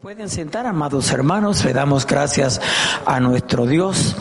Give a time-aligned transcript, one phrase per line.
[0.00, 2.58] pueden sentar, amados hermanos, le damos gracias
[3.04, 4.16] a nuestro Dios.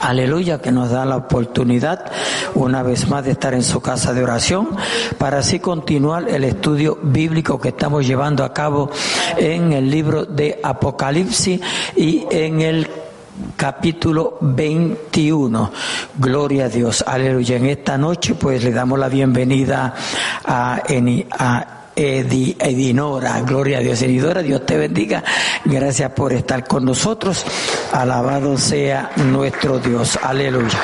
[0.00, 2.10] Aleluya, que nos da la oportunidad
[2.54, 4.70] una vez más de estar en su casa de oración
[5.18, 8.90] para así continuar el estudio bíblico que estamos llevando a cabo
[9.36, 11.60] en el libro de Apocalipsis
[11.94, 12.90] y en el
[13.56, 15.70] capítulo 21.
[16.18, 17.04] Gloria a Dios.
[17.06, 17.56] Aleluya.
[17.56, 19.94] En esta noche pues le damos la bienvenida
[20.44, 20.82] a,
[21.38, 25.22] a Edinora, gloria a Dios, Edinora, Dios te bendiga,
[25.64, 27.44] gracias por estar con nosotros,
[27.92, 30.78] alabado sea nuestro Dios, aleluya.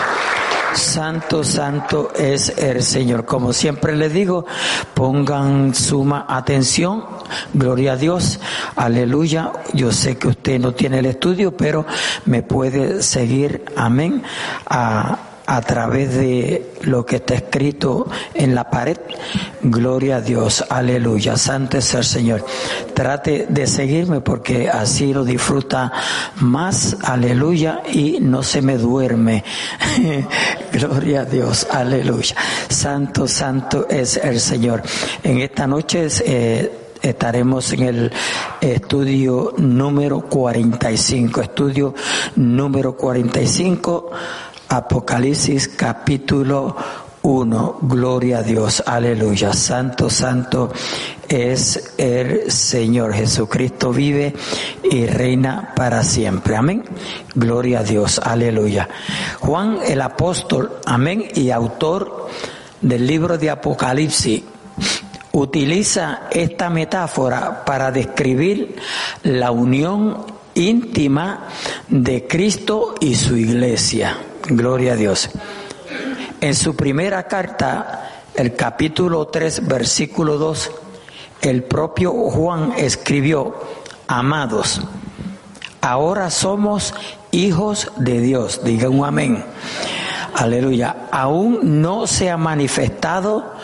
[0.75, 3.25] Santo, santo es el Señor.
[3.25, 4.47] Como siempre les digo,
[4.95, 7.05] pongan suma atención.
[7.53, 8.39] Gloria a Dios.
[8.77, 9.53] Aleluya.
[9.73, 11.85] Yo sé que usted no tiene el estudio, pero
[12.27, 13.65] me puede seguir.
[13.77, 14.23] Amén.
[15.49, 18.99] A través de lo que está escrito en la pared.
[19.63, 22.45] Gloria a Dios, aleluya, santo es el Señor.
[22.93, 25.91] Trate de seguirme porque así lo disfruta
[26.37, 29.43] más, aleluya, y no se me duerme.
[30.73, 32.37] Gloria a Dios, aleluya.
[32.69, 34.83] Santo, santo es el Señor.
[35.23, 38.13] En esta noche eh, estaremos en el
[38.61, 41.95] estudio número 45, estudio
[42.37, 44.11] número 45
[44.69, 46.77] Apocalipsis capítulo
[47.23, 47.79] 1.
[47.83, 48.83] Gloria a Dios.
[48.85, 49.53] Aleluya.
[49.53, 50.71] Santo, santo
[51.29, 53.15] es el Señor.
[53.15, 54.35] Jesucristo vive
[54.83, 56.55] y reina para siempre.
[56.57, 56.85] Amén.
[57.35, 58.19] Gloria a Dios.
[58.19, 58.89] Aleluya.
[59.41, 60.79] Juan el apóstol.
[60.85, 61.25] Amén.
[61.35, 62.29] Y autor
[62.83, 64.43] del libro de Apocalipsis
[65.33, 68.77] utiliza esta metáfora para describir
[69.23, 71.49] la unión íntima
[71.89, 74.17] de Cristo y su iglesia.
[74.49, 75.29] Gloria a Dios.
[76.41, 80.71] En su primera carta, el capítulo 3, versículo 2,
[81.43, 83.55] el propio Juan escribió,
[84.07, 84.81] amados,
[85.83, 86.95] ahora somos
[87.31, 88.63] hijos de Dios.
[88.65, 89.45] Digan un amén.
[90.39, 91.09] Aleluya.
[91.11, 93.55] Aún no se ha manifestado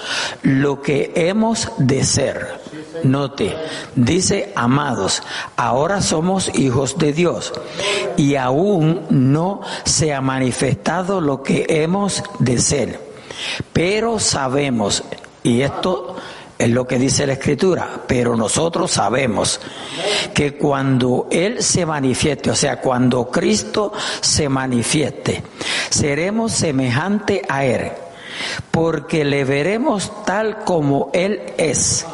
[0.43, 2.61] lo que hemos de ser.
[3.05, 3.57] Note,
[3.95, 5.23] dice, amados,
[5.57, 7.53] ahora somos hijos de Dios
[8.17, 13.01] y aún no se ha manifestado lo que hemos de ser.
[13.73, 15.05] Pero sabemos,
[15.45, 16.17] y esto
[16.59, 19.61] es lo que dice la escritura, pero nosotros sabemos
[20.33, 25.43] que cuando Él se manifieste, o sea, cuando Cristo se manifieste,
[25.95, 27.93] seremos semejante a Él,
[28.71, 32.05] porque le veremos tal como Él es.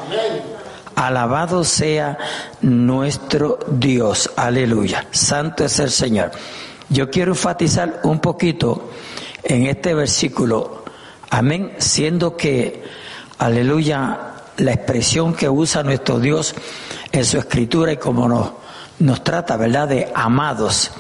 [0.95, 2.19] Alabado sea
[2.61, 4.31] nuestro Dios.
[4.37, 5.07] Aleluya.
[5.11, 6.31] Santo es el Señor.
[6.91, 8.91] Yo quiero enfatizar un poquito
[9.43, 10.85] en este versículo.
[11.31, 11.73] Amén.
[11.79, 12.85] Siendo que,
[13.39, 16.55] aleluya, la expresión que usa nuestro Dios
[17.13, 18.51] en su escritura y como nos,
[18.99, 19.89] nos trata, ¿verdad?
[19.89, 20.91] De amados.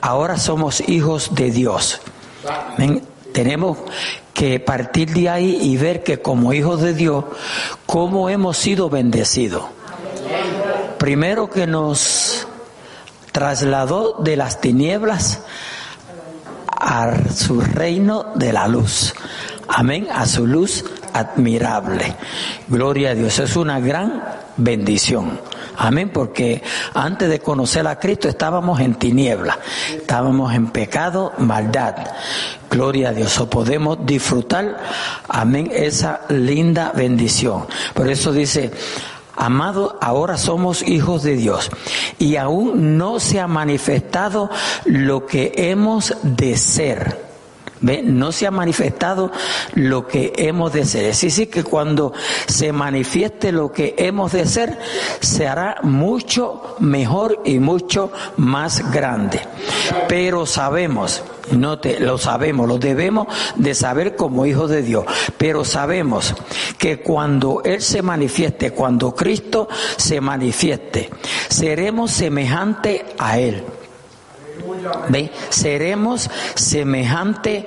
[0.00, 2.00] Ahora somos hijos de Dios.
[3.32, 3.78] Tenemos
[4.34, 7.24] que partir de ahí y ver que como hijos de Dios,
[7.86, 9.64] cómo hemos sido bendecidos.
[10.98, 12.46] Primero que nos
[13.32, 15.40] trasladó de las tinieblas
[16.68, 19.14] a su reino de la luz.
[19.68, 22.14] Amén, a su luz admirable.
[22.68, 24.22] Gloria a Dios, es una gran
[24.56, 25.40] bendición.
[25.76, 26.62] Amén, porque
[26.94, 29.58] antes de conocer a Cristo estábamos en tinieblas,
[29.96, 31.94] estábamos en pecado, maldad.
[32.70, 34.78] Gloria a Dios, o podemos disfrutar,
[35.28, 37.66] amén, esa linda bendición.
[37.94, 38.70] Por eso dice,
[39.34, 41.70] Amado, ahora somos hijos de Dios
[42.18, 44.50] y aún no se ha manifestado
[44.84, 47.31] lo que hemos de ser
[47.82, 49.30] no se ha manifestado
[49.74, 51.04] lo que hemos de ser.
[51.06, 52.12] Es decir, que cuando
[52.46, 54.78] se manifieste lo que hemos de ser,
[55.20, 59.40] se hará mucho mejor y mucho más grande.
[60.08, 63.26] Pero sabemos, no te, lo sabemos, lo debemos
[63.56, 65.04] de saber como hijos de Dios,
[65.36, 66.34] pero sabemos
[66.78, 71.10] que cuando Él se manifieste, cuando Cristo se manifieste,
[71.48, 73.64] seremos semejantes a Él.
[75.08, 75.30] ¿Ve?
[75.50, 77.66] Seremos semejante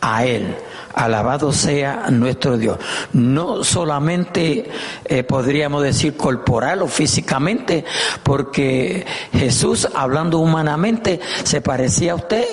[0.00, 0.54] a Él.
[0.94, 2.78] Alabado sea nuestro Dios.
[3.12, 4.70] No solamente
[5.04, 7.84] eh, podríamos decir corporal o físicamente,
[8.22, 12.44] porque Jesús, hablando humanamente, se parecía a usted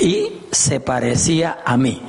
[0.00, 2.02] y se parecía a mí.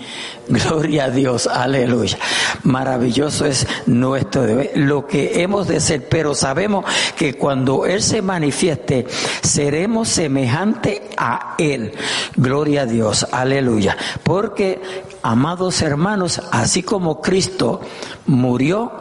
[0.48, 2.18] Gloria a Dios, aleluya.
[2.64, 6.86] Maravilloso es nuestro deber, lo que hemos de ser, pero sabemos
[7.16, 9.06] que cuando Él se manifieste,
[9.42, 11.94] seremos semejante a Él.
[12.36, 13.96] Gloria a Dios, aleluya.
[14.24, 14.82] Porque,
[15.24, 17.82] amados hermanos, así como Cristo
[18.28, 18.92] murió,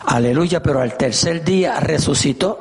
[0.00, 2.60] aleluya, pero al tercer día resucitó,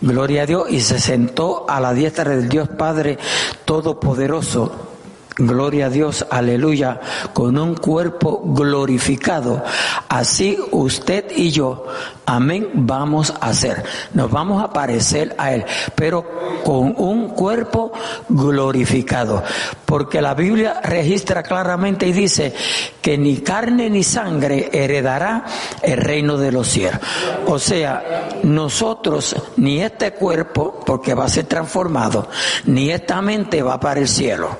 [0.00, 0.70] Gloria a Dios.
[0.70, 3.18] Y se sentó a la diestra del Dios Padre
[3.64, 4.95] Todopoderoso.
[5.38, 6.98] Gloria a Dios, aleluya,
[7.34, 9.62] con un cuerpo glorificado.
[10.08, 11.84] Así usted y yo,
[12.24, 13.84] amén, vamos a ser.
[14.14, 16.24] Nos vamos a parecer a Él, pero
[16.64, 17.92] con un cuerpo
[18.30, 19.42] glorificado.
[19.84, 22.54] Porque la Biblia registra claramente y dice
[23.02, 25.44] que ni carne ni sangre heredará
[25.82, 26.98] el reino de los cielos.
[27.46, 32.26] O sea, nosotros, ni este cuerpo, porque va a ser transformado,
[32.64, 34.56] ni esta mente va para el cielo.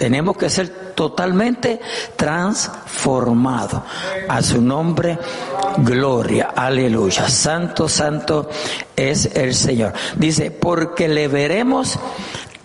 [0.00, 1.78] Tenemos que ser totalmente
[2.16, 3.82] transformados.
[4.30, 5.18] A su nombre,
[5.76, 7.28] gloria, aleluya.
[7.28, 8.48] Santo, santo
[8.96, 9.92] es el Señor.
[10.16, 11.98] Dice, porque le veremos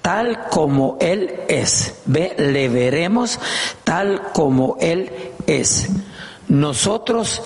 [0.02, 1.96] tal como Él es.
[2.06, 3.38] Ve, le veremos
[3.84, 5.12] tal como Él
[5.46, 5.90] es.
[6.48, 7.42] Nosotros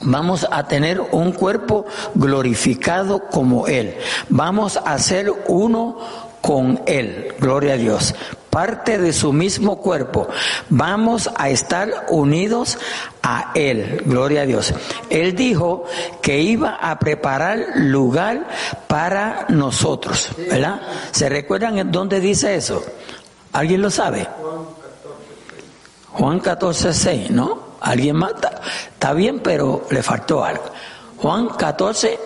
[0.00, 1.84] Vamos a tener un cuerpo
[2.14, 3.96] glorificado como Él.
[4.28, 5.98] Vamos a ser uno
[6.40, 7.34] con Él.
[7.40, 8.14] Gloria a Dios
[8.50, 10.28] parte de su mismo cuerpo.
[10.68, 12.78] Vamos a estar unidos
[13.22, 14.02] a Él.
[14.06, 14.74] Gloria a Dios.
[15.10, 15.84] Él dijo
[16.22, 18.48] que iba a preparar lugar
[18.86, 20.30] para nosotros.
[20.36, 20.80] ¿Verdad?
[21.12, 22.84] ¿Se recuerdan dónde dice eso?
[23.52, 24.26] ¿Alguien lo sabe?
[26.12, 27.68] Juan 14, 6, ¿no?
[27.80, 28.32] ¿Alguien más?
[28.92, 30.64] Está bien, pero le faltó algo.
[31.18, 32.18] Juan 14,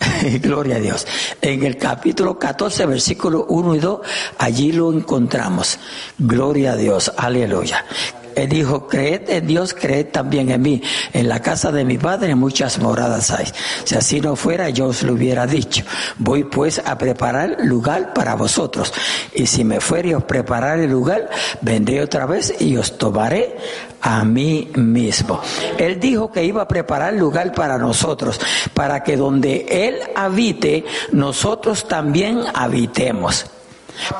[0.40, 1.06] Gloria a Dios.
[1.40, 4.00] En el capítulo 14, versículo 1 y 2,
[4.38, 5.78] allí lo encontramos.
[6.18, 7.12] Gloria a Dios.
[7.16, 7.84] Aleluya.
[8.34, 10.82] Él dijo, creed en Dios, creed también en mí.
[11.12, 13.46] En la casa de mi padre muchas moradas hay.
[13.84, 15.84] Si así no fuera, yo os lo hubiera dicho.
[16.18, 18.92] Voy pues a preparar lugar para vosotros.
[19.34, 21.28] Y si me fuere os preparar el lugar,
[21.60, 23.56] vendré otra vez y os tomaré
[24.00, 25.40] a mí mismo.
[25.78, 28.40] Él dijo que iba a preparar lugar para nosotros,
[28.74, 33.46] para que donde Él habite, nosotros también habitemos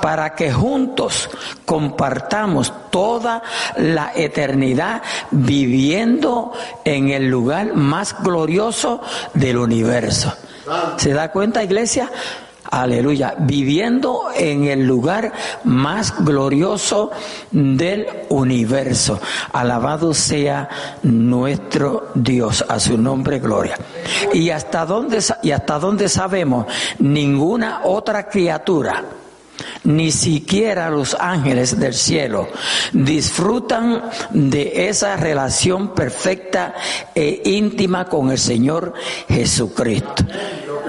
[0.02, 1.28] para que juntos
[1.64, 3.42] compartamos toda
[3.76, 6.52] la eternidad viviendo
[6.84, 9.00] en el lugar más glorioso
[9.34, 10.32] del universo.
[10.96, 12.10] ¿Se da cuenta, iglesia?
[12.70, 15.32] Aleluya, viviendo en el lugar
[15.64, 17.10] más glorioso
[17.50, 19.18] del universo.
[19.52, 20.68] Alabado sea
[21.02, 23.76] nuestro Dios, a su nombre gloria.
[24.32, 26.66] Y hasta dónde y hasta dónde sabemos
[27.00, 29.02] ninguna otra criatura
[29.84, 32.48] ni siquiera los ángeles del cielo
[32.92, 36.74] disfrutan de esa relación perfecta
[37.14, 38.94] e íntima con el Señor
[39.28, 40.24] Jesucristo.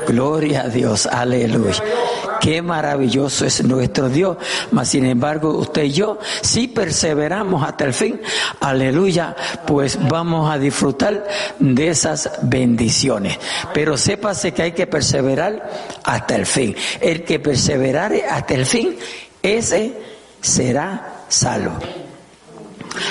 [0.08, 1.84] Gloria a Dios, aleluya.
[2.42, 4.36] Qué maravilloso es nuestro Dios.
[4.72, 8.20] Mas sin embargo, usted y yo, si perseveramos hasta el fin,
[8.60, 9.36] aleluya,
[9.68, 11.24] pues vamos a disfrutar
[11.60, 13.38] de esas bendiciones.
[13.76, 15.70] Pero sépase que hay que perseverar
[16.04, 16.76] hasta el fin.
[17.00, 18.98] El que perseverare hasta el fin,
[19.44, 19.94] ese
[20.42, 21.78] será salvo.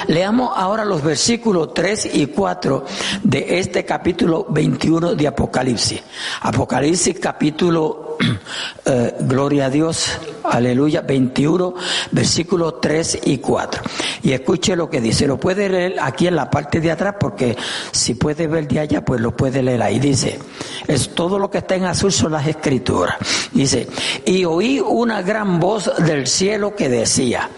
[0.09, 2.85] Leamos ahora los versículos 3 y 4
[3.23, 6.03] de este capítulo 21 de Apocalipsis.
[6.43, 8.10] Apocalipsis capítulo,
[8.85, 11.75] eh, gloria a Dios, aleluya, 21,
[12.11, 13.83] versículos 3 y 4.
[14.23, 17.57] Y escuche lo que dice, lo puede leer aquí en la parte de atrás porque
[17.93, 19.99] si puede ver de allá, pues lo puede leer ahí.
[19.99, 20.39] Dice,
[20.87, 23.17] es todo lo que está en azul son las escrituras.
[23.53, 23.89] Dice,
[24.27, 27.49] y oí una gran voz del cielo que decía,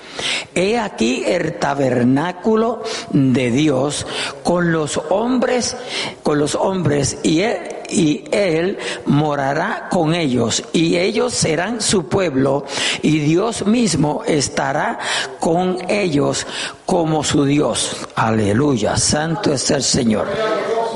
[0.55, 4.07] he aquí el tabernáculo de Dios
[4.43, 5.77] con los hombres,
[6.23, 7.59] con los hombres y él,
[7.93, 12.65] y él morará con ellos y ellos serán su pueblo
[13.03, 14.99] y Dios mismo estará
[15.39, 16.47] con ellos
[16.87, 17.97] como su Dios.
[18.15, 20.27] Aleluya, santo es el Señor.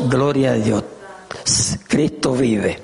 [0.08, 0.82] Gloria a Dios.
[1.86, 2.80] Cristo vive.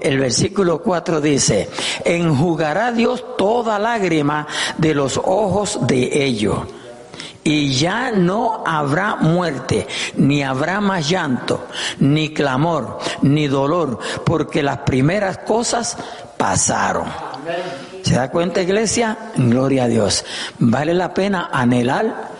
[0.00, 1.68] El versículo 4 dice,
[2.04, 4.46] enjugará Dios toda lágrima
[4.78, 6.60] de los ojos de ellos
[7.44, 9.86] y ya no habrá muerte,
[10.16, 11.66] ni habrá más llanto,
[12.00, 15.96] ni clamor, ni dolor, porque las primeras cosas
[16.38, 17.06] pasaron.
[18.02, 19.32] ¿Se da cuenta, iglesia?
[19.36, 20.24] Gloria a Dios.
[20.58, 22.30] Vale la pena anhelar,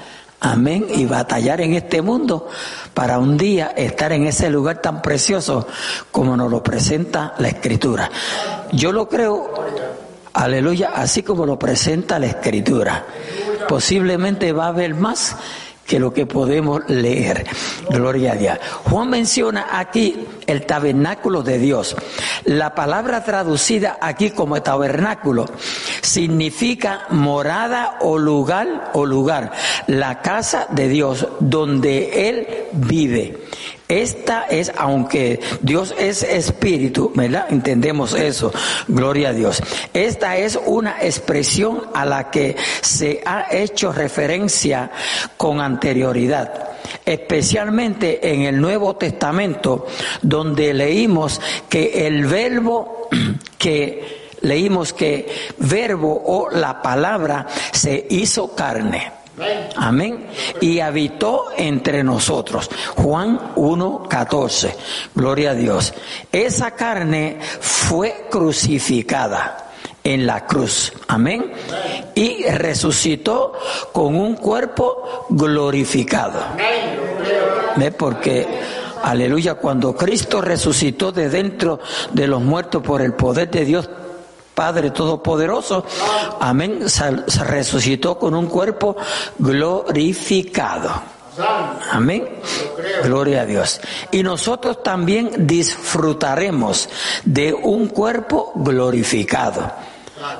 [0.40, 2.48] amén, y batallar en este mundo
[2.94, 5.68] para un día estar en ese lugar tan precioso
[6.10, 8.10] como nos lo presenta la Escritura.
[8.72, 9.52] Yo lo creo,
[10.32, 13.04] aleluya, así como lo presenta la Escritura
[13.68, 15.36] posiblemente va a haber más
[15.86, 17.46] que lo que podemos leer.
[17.90, 18.58] Gloria a Dios.
[18.84, 21.96] Juan menciona aquí el tabernáculo de Dios.
[22.44, 25.46] La palabra traducida aquí como tabernáculo
[26.00, 29.52] significa morada o lugar o lugar,
[29.86, 33.44] la casa de Dios donde Él vive.
[33.88, 37.46] Esta es, aunque Dios es espíritu, ¿verdad?
[37.50, 38.52] Entendemos eso,
[38.88, 39.62] gloria a Dios.
[39.92, 44.90] Esta es una expresión a la que se ha hecho referencia
[45.36, 46.74] con anterioridad
[47.04, 49.86] especialmente en el Nuevo Testamento,
[50.22, 53.08] donde leímos que el verbo
[53.58, 55.26] que leímos que
[55.58, 59.23] verbo o la palabra se hizo carne.
[59.76, 60.26] Amén.
[60.60, 62.70] Y habitó entre nosotros.
[62.96, 64.74] Juan 1.14.
[65.14, 65.94] Gloria a Dios.
[66.30, 69.72] Esa carne fue crucificada
[70.04, 70.92] en la cruz.
[71.08, 71.52] Amén.
[72.14, 73.54] Y resucitó
[73.92, 76.40] con un cuerpo glorificado.
[77.76, 77.90] ¿Ve?
[77.90, 78.46] Porque,
[79.02, 81.80] aleluya, cuando Cristo resucitó de dentro
[82.12, 83.88] de los muertos por el poder de Dios,
[84.54, 85.84] Padre Todopoderoso,
[86.40, 87.10] amén, se,
[87.44, 88.96] resucitó con un cuerpo
[89.38, 90.90] glorificado.
[91.90, 92.28] Amén.
[93.02, 93.80] Gloria a Dios.
[94.12, 96.88] Y nosotros también disfrutaremos
[97.24, 99.72] de un cuerpo glorificado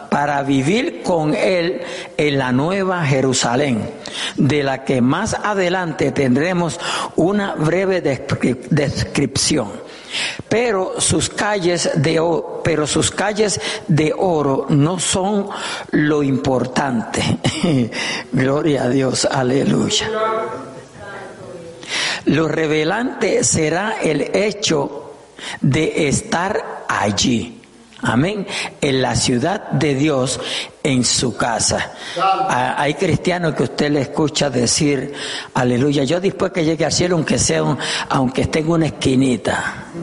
[0.09, 1.83] para vivir con Él
[2.16, 3.90] en la nueva Jerusalén,
[4.37, 6.78] de la que más adelante tendremos
[7.16, 9.83] una breve descripción.
[10.49, 15.49] Pero sus calles de oro, pero sus calles de oro no son
[15.90, 17.23] lo importante.
[18.33, 20.11] Gloria a Dios, aleluya.
[22.26, 25.12] Lo revelante será el hecho
[25.61, 27.61] de estar allí.
[28.04, 28.46] Amén.
[28.80, 30.38] En la ciudad de Dios,
[30.82, 31.92] en su casa.
[32.18, 35.14] Ah, hay cristianos que usted le escucha decir,
[35.54, 37.64] aleluya, yo después que llegue al cielo, aunque sea
[38.11, 39.87] aunque esté en una esquinita.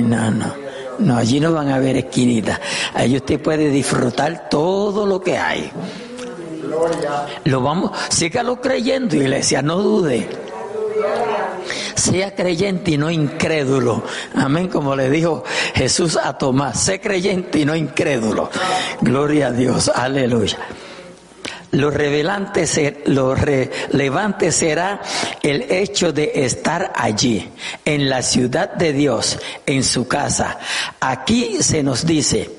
[0.00, 0.66] No, no.
[0.98, 2.58] No, allí no van a haber esquinitas.
[2.94, 5.70] Allí usted puede disfrutar todo lo que hay.
[7.44, 10.28] Lo vamos, sígalo creyendo, iglesia, no dude.
[11.96, 14.04] Sea creyente y no incrédulo.
[14.34, 15.42] Amén, como le dijo
[15.74, 16.80] Jesús a Tomás.
[16.80, 18.50] Sé creyente y no incrédulo.
[19.00, 19.90] Gloria a Dios.
[19.92, 20.58] Aleluya.
[21.72, 25.00] Lo, revelante, lo relevante será
[25.42, 27.50] el hecho de estar allí,
[27.84, 30.58] en la ciudad de Dios, en su casa.
[31.00, 32.50] Aquí se nos dice,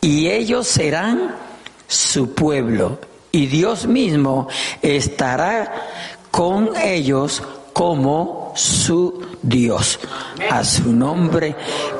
[0.00, 1.36] y ellos serán
[1.86, 2.98] su pueblo,
[3.30, 4.48] y Dios mismo
[4.82, 5.72] estará
[6.30, 7.42] con ellos
[7.76, 10.00] como su Dios.
[10.50, 11.54] A su nombre,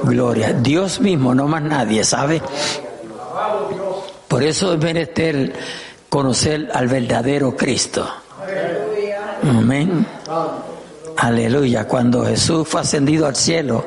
[0.04, 0.54] gloria.
[0.54, 2.40] Dios mismo, no más nadie, ¿sabe?
[4.26, 5.52] Por eso es menester
[6.08, 8.08] conocer al verdadero Cristo.
[9.42, 10.06] Amén.
[11.18, 11.86] Aleluya.
[11.86, 13.84] Cuando Jesús fue ascendido al cielo,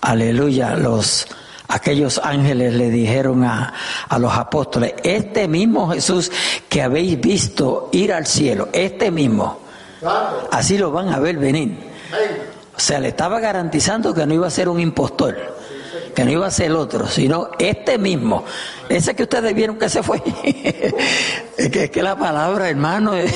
[0.00, 1.26] aleluya, los
[1.68, 3.74] aquellos ángeles le dijeron a,
[4.08, 6.32] a, los apóstoles, este mismo Jesús
[6.66, 9.63] que habéis visto ir al cielo, este mismo,
[10.50, 11.78] Así lo van a ver venir.
[12.76, 15.36] O sea, le estaba garantizando que no iba a ser un impostor,
[16.14, 18.44] que no iba a ser el otro, sino este mismo.
[18.88, 20.22] Ese que ustedes vieron que se fue.
[21.56, 23.32] es, que, es que la palabra, hermano, es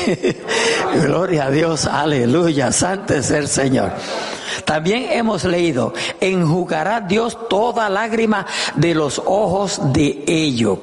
[1.04, 3.92] gloria a Dios, aleluya, santo es el Señor.
[4.64, 10.80] También hemos leído, enjugará Dios toda lágrima de los ojos de ellos.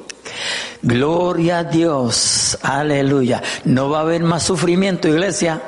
[0.82, 3.42] Gloria a Dios, aleluya.
[3.64, 5.60] No va a haber más sufrimiento, iglesia.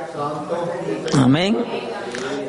[1.15, 1.65] Amén.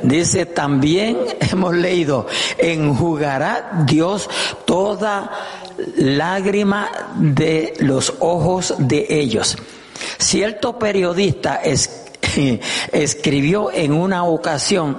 [0.04, 2.26] Dice también, hemos leído,
[2.58, 4.30] enjugará Dios
[4.66, 5.32] toda
[5.98, 9.58] lágrima de los ojos de ellos.
[10.18, 11.60] Cierto periodista
[12.92, 14.98] escribió en una ocasión,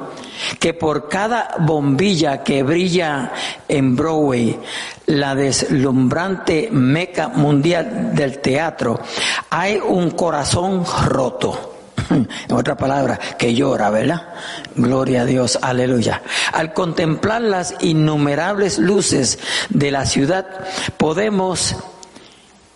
[0.58, 3.32] que por cada bombilla que brilla
[3.68, 4.58] en Broadway,
[5.06, 9.00] la deslumbrante meca mundial del teatro,
[9.50, 11.76] hay un corazón roto.
[12.10, 14.28] En otra palabra, que llora, ¿verdad?
[14.74, 16.22] Gloria a Dios, aleluya.
[16.52, 20.46] Al contemplar las innumerables luces de la ciudad,
[20.96, 21.76] podemos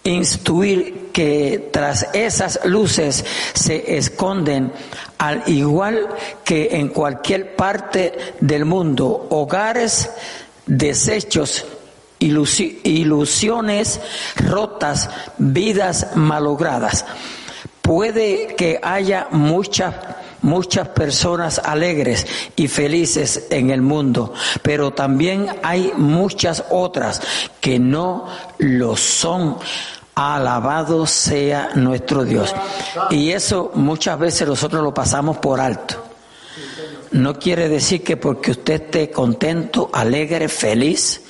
[0.04, 4.72] instruir que tras esas luces se esconden,
[5.18, 6.08] al igual
[6.44, 10.10] que en cualquier parte del mundo, hogares
[10.66, 11.64] desechos,
[12.18, 14.00] ilusiones
[14.36, 17.04] rotas, vidas malogradas.
[17.82, 19.94] Puede que haya muchas
[20.44, 27.20] muchas personas alegres y felices en el mundo, pero también hay muchas otras
[27.60, 28.26] que no
[28.58, 29.56] lo son.
[30.16, 32.54] Alabado sea nuestro Dios.
[33.10, 36.04] Y eso muchas veces nosotros lo pasamos por alto.
[37.10, 41.22] No quiere decir que porque usted esté contento, alegre, feliz,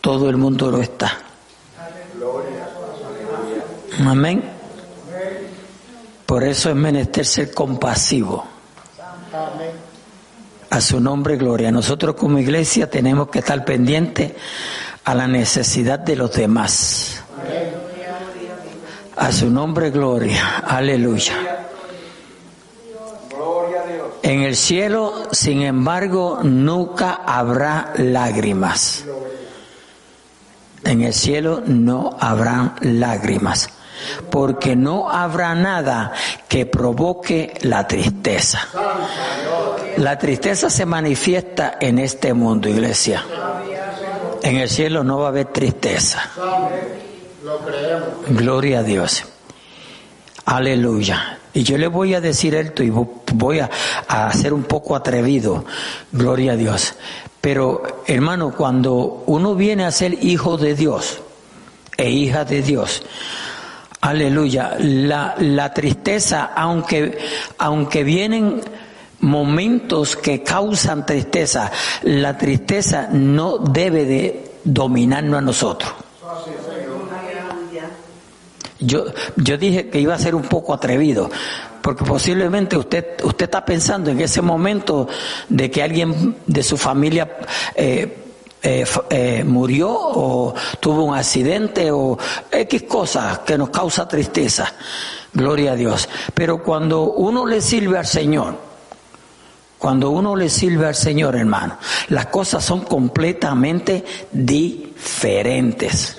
[0.00, 1.18] todo el mundo lo está.
[4.06, 4.58] Amén.
[6.26, 8.57] Por eso es menester ser compasivo.
[10.70, 11.72] A su nombre, gloria.
[11.72, 14.32] Nosotros como iglesia tenemos que estar pendientes
[15.04, 17.22] a la necesidad de los demás.
[19.16, 20.58] A su nombre, gloria.
[20.58, 21.58] Aleluya.
[24.22, 29.04] En el cielo, sin embargo, nunca habrá lágrimas.
[30.84, 33.70] En el cielo no habrá lágrimas,
[34.30, 36.12] porque no habrá nada
[36.48, 38.68] que provoque la tristeza.
[39.96, 43.24] La tristeza se manifiesta en este mundo, iglesia.
[44.42, 46.30] En el cielo no va a haber tristeza.
[48.28, 49.24] Gloria a Dios.
[50.44, 51.38] Aleluya.
[51.52, 53.70] Y yo le voy a decir esto y voy a,
[54.06, 55.64] a ser un poco atrevido.
[56.12, 56.94] Gloria a Dios.
[57.40, 61.20] Pero hermano, cuando uno viene a ser hijo de Dios
[61.96, 63.02] e hija de Dios,
[64.00, 67.18] aleluya, la, la tristeza, aunque,
[67.58, 68.60] aunque vienen
[69.20, 71.70] momentos que causan tristeza,
[72.02, 75.92] la tristeza no debe de dominarnos a nosotros.
[78.80, 81.28] Yo, yo dije que iba a ser un poco atrevido,
[81.82, 85.08] porque posiblemente usted, usted está pensando en ese momento
[85.48, 87.38] de que alguien de su familia
[87.74, 88.27] eh,
[88.62, 92.18] eh, eh, murió o tuvo un accidente o
[92.50, 94.72] X cosas que nos causa tristeza.
[95.32, 96.08] Gloria a Dios.
[96.34, 98.56] Pero cuando uno le sirve al Señor,
[99.78, 106.16] cuando uno le sirve al Señor, hermano, las cosas son completamente diferentes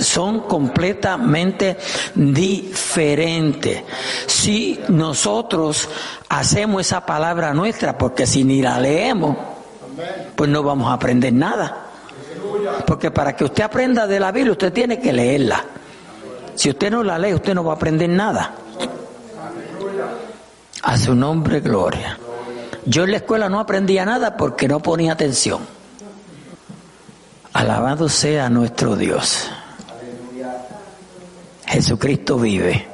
[0.00, 1.76] son completamente
[2.14, 3.82] diferentes.
[4.26, 5.88] Si nosotros
[6.28, 9.36] hacemos esa palabra nuestra, porque si ni la leemos,
[10.34, 11.86] pues no vamos a aprender nada.
[12.86, 15.64] Porque para que usted aprenda de la Biblia, usted tiene que leerla.
[16.54, 18.54] Si usted no la lee, usted no va a aprender nada.
[20.82, 22.18] A su nombre, gloria.
[22.86, 25.60] Yo en la escuela no aprendía nada porque no ponía atención.
[27.52, 29.50] Alabado sea nuestro Dios.
[31.66, 32.86] Jesucristo vive.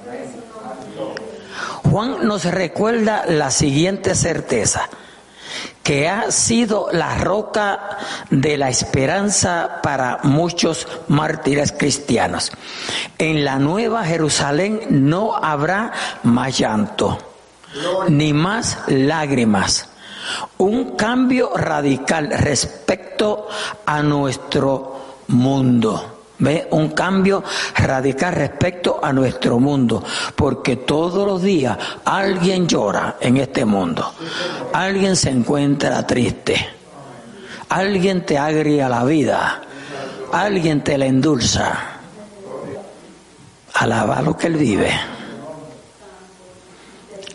[1.90, 4.88] Juan nos recuerda la siguiente certeza,
[5.86, 12.50] que ha sido la roca de la esperanza para muchos mártires cristianos.
[13.18, 15.92] En la nueva Jerusalén no habrá
[16.24, 17.16] más llanto,
[18.08, 19.88] ni más lágrimas
[20.58, 23.46] un cambio radical respecto
[23.86, 26.15] a nuestro mundo.
[26.38, 26.68] ¿Ve?
[26.70, 27.42] Un cambio
[27.76, 34.12] radical respecto a nuestro mundo, porque todos los días alguien llora en este mundo,
[34.72, 36.56] alguien se encuentra triste,
[37.70, 39.62] alguien te agria la vida,
[40.32, 41.92] alguien te la endulza.
[43.74, 44.90] Alaba lo que él vive.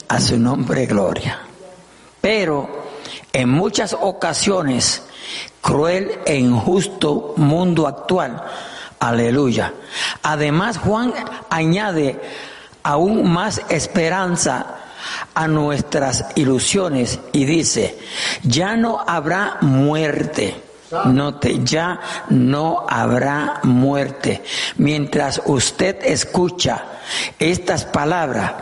[0.08, 1.40] A su nombre gloria.
[2.20, 2.82] Pero
[3.32, 5.04] en muchas ocasiones,
[5.62, 8.44] cruel e injusto mundo actual.
[9.02, 9.74] Aleluya.
[10.22, 11.12] Además, Juan
[11.50, 12.22] añade
[12.84, 14.78] aún más esperanza
[15.34, 17.98] a nuestras ilusiones y dice,
[18.44, 20.56] ya no habrá muerte.
[21.06, 24.44] Note, ya no habrá muerte.
[24.78, 26.84] Mientras usted escucha
[27.40, 28.54] estas palabras,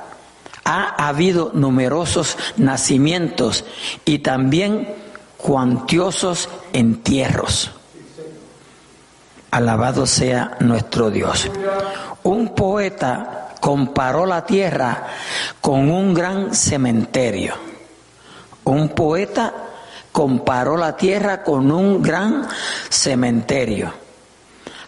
[0.64, 3.66] ha habido numerosos nacimientos
[4.06, 4.88] y también
[5.36, 7.72] cuantiosos entierros.
[9.52, 11.50] Alabado sea nuestro Dios.
[12.24, 15.08] Un poeta comparó la tierra
[15.62, 17.56] con un gran cementerio.
[18.66, 19.54] Un poeta
[20.12, 22.48] comparó la tierra con un gran
[22.90, 23.92] cementerio.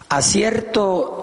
[0.08, 1.21] A cierto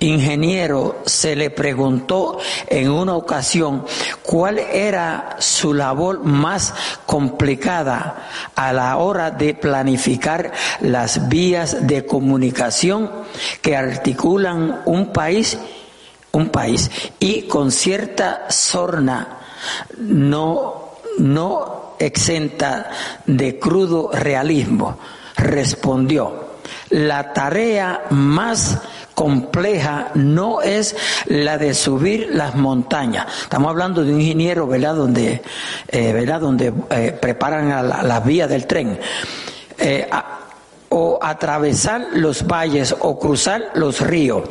[0.00, 3.84] ingeniero se le preguntó en una ocasión
[4.22, 6.74] cuál era su labor más
[7.06, 13.10] complicada a la hora de planificar las vías de comunicación
[13.60, 15.58] que articulan un país
[16.32, 19.38] un país y con cierta sorna
[19.98, 22.90] no no exenta
[23.26, 24.98] de crudo realismo
[25.36, 26.49] respondió
[26.90, 28.78] la tarea más
[29.14, 33.26] compleja no es la de subir las montañas.
[33.42, 34.94] Estamos hablando de un ingeniero, ¿verdad?
[34.94, 35.42] Donde,
[35.88, 36.40] eh, ¿verdad?
[36.40, 38.98] Donde eh, preparan las la vías del tren.
[39.78, 40.08] Eh,
[40.92, 44.42] o atravesar los valles o cruzar los ríos.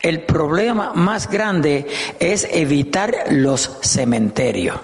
[0.00, 1.86] El problema más grande
[2.18, 4.78] es evitar los cementerios.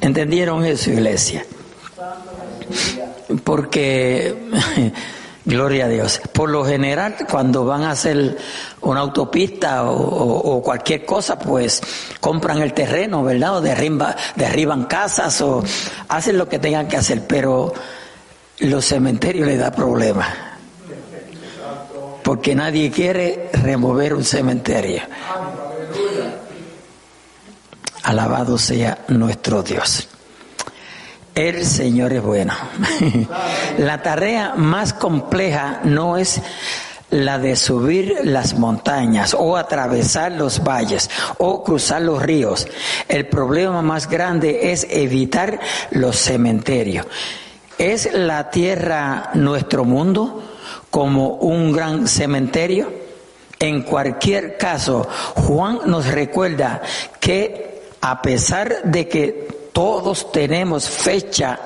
[0.00, 1.44] ¿Entendieron eso, iglesia?
[3.44, 4.34] Porque
[5.46, 6.20] Gloria a Dios.
[6.32, 8.36] Por lo general, cuando van a hacer
[8.80, 11.80] una autopista o, cualquier cosa, pues
[12.18, 13.58] compran el terreno, ¿verdad?
[13.58, 15.62] O derriban casas o
[16.08, 17.72] hacen lo que tengan que hacer, pero
[18.58, 20.26] los cementerios les da problemas.
[22.24, 25.02] Porque nadie quiere remover un cementerio.
[28.02, 30.08] Alabado sea nuestro Dios.
[31.36, 32.54] El Señor es bueno.
[33.78, 36.40] la tarea más compleja no es
[37.10, 42.66] la de subir las montañas o atravesar los valles o cruzar los ríos.
[43.06, 47.06] El problema más grande es evitar los cementerios.
[47.76, 50.42] ¿Es la tierra nuestro mundo
[50.90, 52.90] como un gran cementerio?
[53.58, 56.80] En cualquier caso, Juan nos recuerda
[57.20, 61.58] que a pesar de que todos tenemos fecha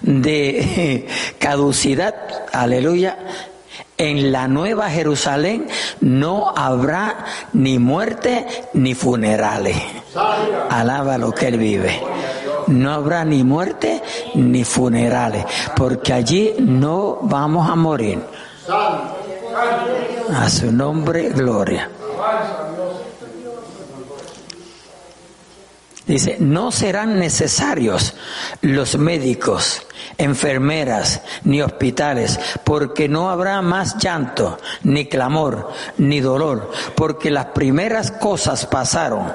[0.00, 1.06] de
[1.38, 2.12] caducidad,
[2.52, 3.16] aleluya.
[3.96, 5.68] En la nueva Jerusalén
[6.00, 9.76] no habrá ni muerte ni funerales.
[10.70, 12.02] Alaba lo que Él vive.
[12.66, 14.02] No habrá ni muerte
[14.34, 15.44] ni funerales,
[15.76, 18.18] porque allí no vamos a morir.
[20.34, 21.88] A su nombre, gloria.
[26.06, 28.14] Dice, no serán necesarios
[28.60, 29.86] los médicos,
[30.18, 38.10] enfermeras, ni hospitales, porque no habrá más llanto, ni clamor, ni dolor, porque las primeras
[38.10, 39.32] cosas pasaron.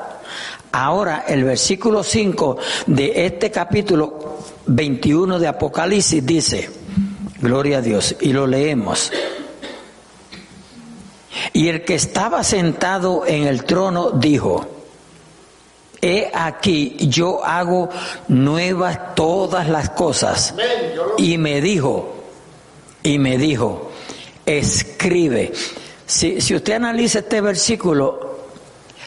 [0.73, 6.69] Ahora el versículo 5 de este capítulo 21 de Apocalipsis dice,
[7.39, 9.11] Gloria a Dios, y lo leemos.
[11.53, 14.76] Y el que estaba sentado en el trono dijo,
[16.01, 17.89] He aquí, yo hago
[18.27, 20.53] nuevas todas las cosas.
[21.17, 22.23] Y me dijo,
[23.03, 23.91] y me dijo,
[24.45, 25.53] escribe.
[26.05, 28.27] Si, si usted analiza este versículo,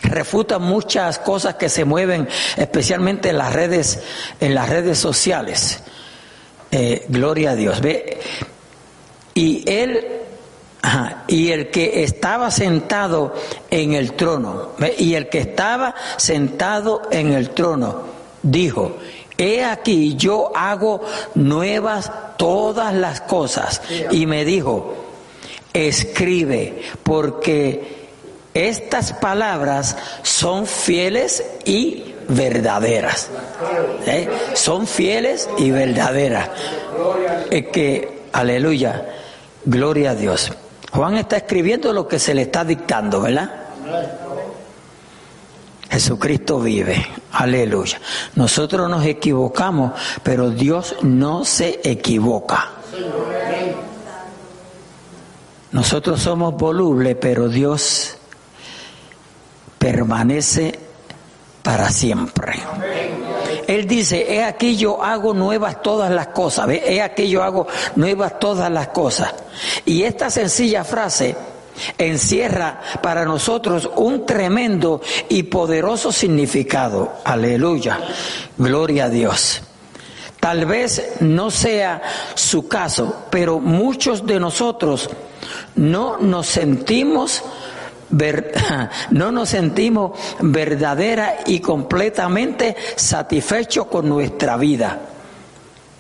[0.03, 4.01] refuta muchas cosas que se mueven, especialmente en las redes,
[4.41, 5.83] en las redes sociales.
[6.73, 7.81] Eh, gloria a Dios.
[7.81, 8.21] Ve,
[9.35, 10.20] y él
[11.27, 13.35] y el que estaba sentado
[13.71, 18.03] en el trono, y el que estaba sentado en el trono,
[18.43, 18.97] dijo,
[19.37, 21.03] he aquí yo hago
[21.35, 23.83] nuevas todas las cosas.
[24.11, 24.95] Y me dijo,
[25.73, 28.09] escribe, porque
[28.55, 33.29] estas palabras son fieles y verdaderas.
[34.07, 34.29] ¿Eh?
[34.55, 36.51] Son fieles y verdaderas.
[37.51, 39.07] Es que, aleluya,
[39.65, 40.53] gloria a Dios.
[40.93, 43.51] Juan está escribiendo lo que se le está dictando, ¿verdad?
[45.91, 48.01] Jesucristo vive, aleluya.
[48.37, 52.71] Nosotros nos equivocamos, pero Dios no se equivoca.
[55.73, 58.17] Nosotros somos volubles, pero Dios
[59.79, 60.79] permanece
[61.63, 62.55] para siempre.
[63.67, 68.39] Él dice, he aquí yo hago nuevas todas las cosas, he aquí yo hago nuevas
[68.39, 69.33] todas las cosas.
[69.85, 71.37] Y esta sencilla frase
[71.99, 77.15] encierra para nosotros un tremendo y poderoso significado.
[77.25, 77.99] Aleluya,
[78.59, 79.63] gloria a Dios.
[80.39, 82.01] Tal vez no sea
[82.35, 85.11] su caso, pero muchos de nosotros
[85.75, 87.43] no nos sentimos
[89.11, 94.99] no nos sentimos verdadera y completamente satisfechos con nuestra vida.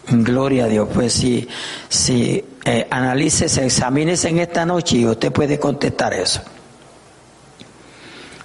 [0.08, 0.88] Gloria a Dios.
[0.92, 1.48] Pues si,
[1.88, 6.40] si eh, analices, examines en esta noche y usted puede contestar eso.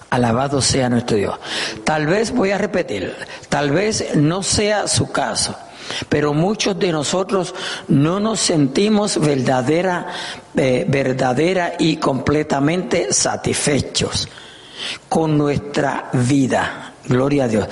[0.10, 1.36] Alabado sea nuestro Dios.
[1.84, 3.14] Tal vez, voy a repetir,
[3.50, 5.58] tal vez no sea su caso,
[6.08, 7.54] pero muchos de nosotros
[7.90, 10.08] no nos sentimos verdadera,
[10.56, 14.30] eh, verdadera y completamente satisfechos
[15.10, 16.94] con nuestra vida.
[17.08, 17.68] Gloria a Dios.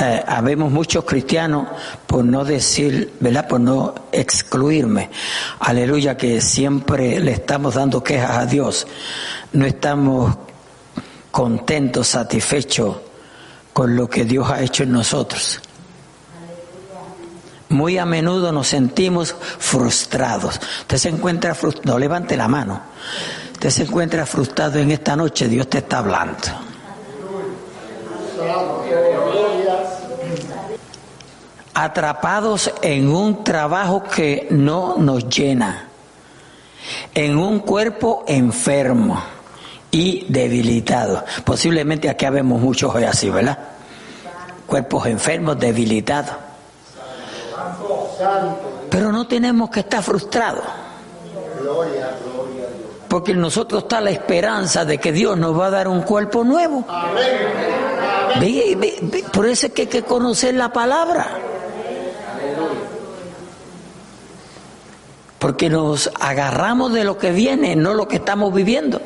[0.00, 1.68] Eh, habemos muchos cristianos,
[2.06, 3.46] por no decir, ¿verdad?
[3.48, 5.10] Por no excluirme.
[5.60, 8.86] Aleluya, que siempre le estamos dando quejas a Dios.
[9.52, 10.36] No estamos
[11.30, 12.96] contentos, satisfechos
[13.72, 15.60] con lo que Dios ha hecho en nosotros
[17.74, 20.60] muy a menudo nos sentimos frustrados.
[20.80, 22.80] Usted se encuentra frustrado, no levante la mano.
[23.52, 26.38] Usted se encuentra frustrado en esta noche, Dios te está hablando.
[31.74, 35.88] Atrapados en un trabajo que no nos llena,
[37.14, 39.20] en un cuerpo enfermo
[39.90, 41.24] y debilitado.
[41.44, 43.58] Posiblemente aquí habemos muchos hoy así, ¿verdad?
[44.66, 46.36] Cuerpos enfermos, debilitados
[48.90, 50.64] pero no tenemos que estar frustrados.
[53.08, 56.44] Porque en nosotros está la esperanza de que Dios nos va a dar un cuerpo
[56.44, 56.84] nuevo.
[59.32, 61.26] por eso es que hay que conocer la palabra.
[65.44, 68.98] Porque nos agarramos de lo que viene, no lo que estamos viviendo.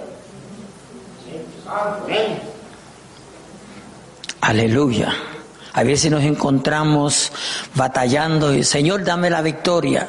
[4.41, 5.13] Aleluya.
[5.73, 7.33] A veces nos encontramos
[7.75, 10.09] batallando y Señor, dame la victoria.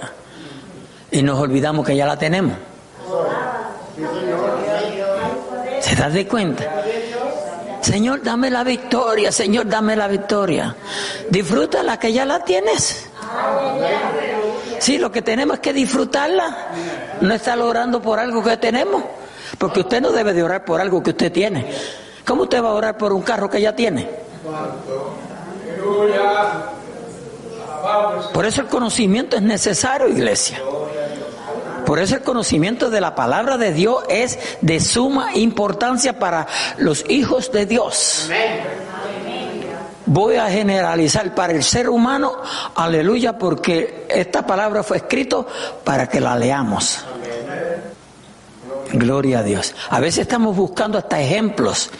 [1.09, 2.55] Y nos olvidamos que ya la tenemos.
[5.81, 6.63] ¿Se das de cuenta?
[7.81, 10.75] Señor, dame la victoria, Señor, dame la victoria.
[11.31, 13.09] Disfruta la que ya la tienes.
[14.79, 16.69] Sí, lo que tenemos es que disfrutarla.
[17.21, 19.03] No estar orando por algo que tenemos.
[19.57, 21.71] Porque usted no debe de orar por algo que usted tiene.
[22.25, 24.07] ¿Cómo usted va a orar por un carro que ya tiene?
[28.33, 30.61] Por eso el conocimiento es necesario, iglesia.
[31.85, 36.45] Por eso el conocimiento de la palabra de Dios es de suma importancia para
[36.77, 38.29] los hijos de Dios.
[40.11, 42.33] Voy a generalizar para el ser humano,
[42.73, 45.45] aleluya, porque esta palabra fue escrita
[45.83, 47.05] para que la leamos.
[48.91, 49.75] Gloria a Dios.
[49.91, 51.91] A veces estamos buscando hasta ejemplos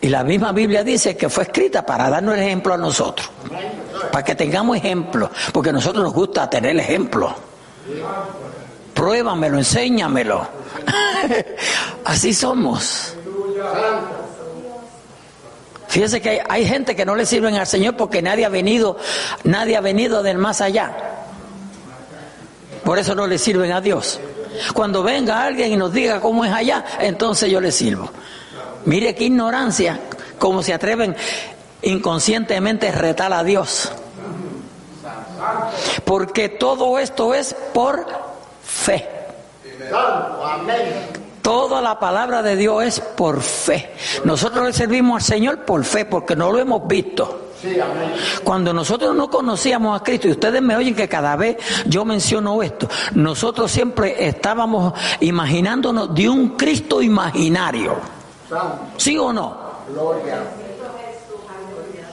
[0.00, 3.28] y la misma Biblia dice que fue escrita para darnos el ejemplo a nosotros,
[4.10, 7.34] para que tengamos ejemplo, porque a nosotros nos gusta tener ejemplo.
[8.94, 10.48] Pruébamelo, enséñamelo.
[12.06, 13.14] Así somos.
[15.90, 18.96] Fíjese que hay, gente que no le sirven al Señor porque nadie ha venido,
[19.42, 20.96] nadie ha venido del más allá.
[22.84, 24.20] Por eso no le sirven a Dios.
[24.72, 28.08] Cuando venga alguien y nos diga cómo es allá, entonces yo le sirvo.
[28.84, 29.98] Mire qué ignorancia,
[30.38, 31.16] como se atreven
[31.82, 33.90] inconscientemente a retar a Dios.
[36.04, 38.06] Porque todo esto es por
[38.62, 39.08] fe.
[41.42, 43.92] Toda la palabra de Dios es por fe.
[44.24, 47.50] Nosotros le servimos al Señor por fe, porque no lo hemos visto.
[48.44, 52.62] Cuando nosotros no conocíamos a Cristo, y ustedes me oyen que cada vez yo menciono
[52.62, 57.96] esto, nosotros siempre estábamos imaginándonos de un Cristo imaginario.
[58.96, 59.70] ¿Sí o no?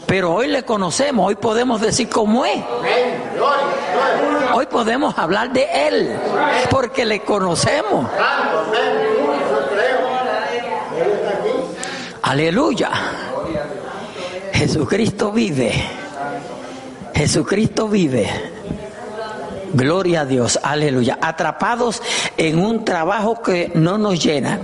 [0.08, 2.64] Pero hoy le conocemos, hoy podemos decir cómo es.
[4.54, 6.18] Hoy podemos hablar de Él,
[6.70, 8.10] porque le conocemos.
[12.24, 12.90] Aleluya.
[14.54, 15.74] Jesucristo vive.
[17.14, 18.28] Jesucristo vive.
[19.74, 21.20] Gloria a Dios, aleluya.
[21.22, 22.02] Atrapados
[22.38, 24.60] en un trabajo que no nos llena,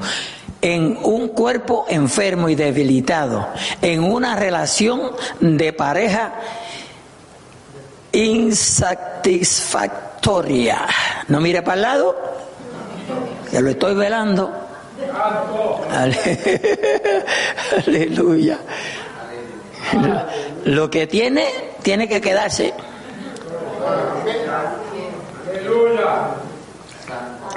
[0.64, 3.50] en un cuerpo enfermo y debilitado,
[3.82, 6.36] en una relación de pareja
[8.14, 10.88] insatisfactoria.
[11.28, 12.16] No mire para el lado,
[13.52, 14.54] que lo estoy velando.
[17.86, 18.58] Aleluya.
[20.64, 21.46] Lo que tiene,
[21.82, 22.74] tiene que quedarse.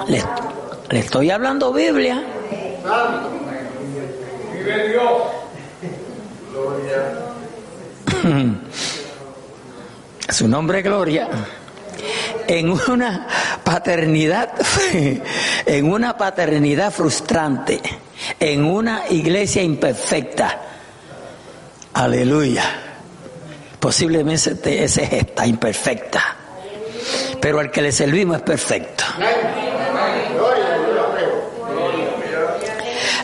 [0.08, 0.24] Le,
[0.90, 2.24] le estoy hablando Biblia.
[10.28, 11.28] Su nombre es Gloria.
[12.46, 13.26] En una
[13.64, 14.52] paternidad,
[15.66, 17.80] en una paternidad frustrante,
[18.38, 20.66] en una iglesia imperfecta,
[21.96, 22.64] Aleluya.
[23.80, 26.22] Posiblemente ese está imperfecta,
[27.40, 29.04] pero al que le servimos es perfecto.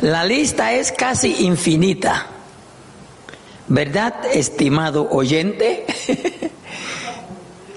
[0.03, 2.27] La lista es casi infinita.
[3.69, 5.87] ¿Verdad, estimado oyente?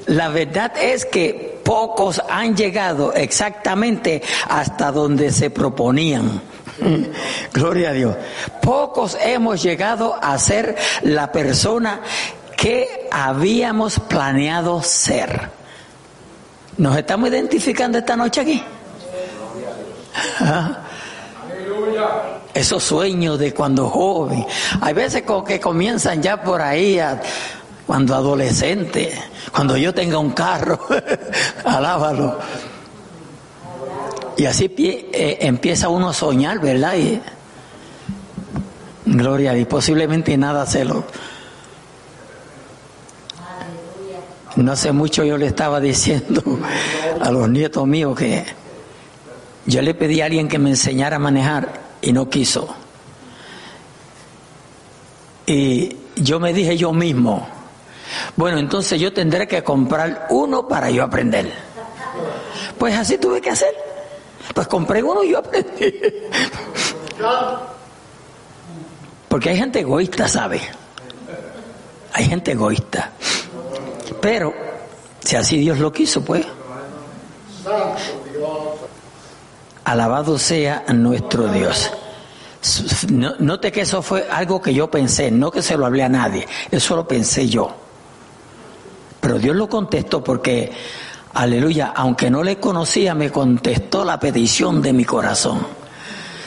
[0.07, 6.41] La verdad es que pocos han llegado exactamente hasta donde se proponían.
[7.53, 8.15] Gloria a Dios.
[8.59, 12.01] Pocos hemos llegado a ser la persona
[12.57, 15.49] que habíamos planeado ser.
[16.77, 18.63] ¿Nos estamos identificando esta noche aquí?
[22.55, 24.47] Esos sueños de cuando joven.
[24.81, 26.99] Hay veces que comienzan ya por ahí,
[27.85, 29.13] cuando adolescente,
[29.53, 30.79] cuando yo tenga un carro,
[31.65, 32.39] alábalo
[34.37, 36.95] y así eh, empieza uno a soñar, ¿verdad?
[36.95, 37.21] Y,
[39.05, 41.05] gloria Dios, posiblemente nada se lo...
[44.57, 46.41] No hace mucho yo le estaba diciendo
[47.21, 48.45] a los nietos míos que
[49.65, 52.73] yo le pedí a alguien que me enseñara a manejar y no quiso.
[55.47, 57.47] Y yo me dije yo mismo,
[58.35, 61.51] bueno, entonces yo tendré que comprar uno para yo aprender.
[62.77, 63.75] Pues así tuve que hacer.
[64.53, 65.93] Pues compré uno y yo aprendí.
[69.27, 70.61] Porque hay gente egoísta, ¿sabe?
[72.13, 73.11] Hay gente egoísta.
[74.21, 74.53] Pero,
[75.21, 76.45] si así Dios lo quiso, pues.
[79.85, 81.91] Alabado sea nuestro Dios.
[83.39, 86.47] Note que eso fue algo que yo pensé, no que se lo hablé a nadie,
[86.71, 87.69] eso lo pensé yo.
[89.21, 90.71] Pero Dios lo contestó porque,
[91.33, 95.65] aleluya, aunque no le conocía, me contestó la petición de mi corazón.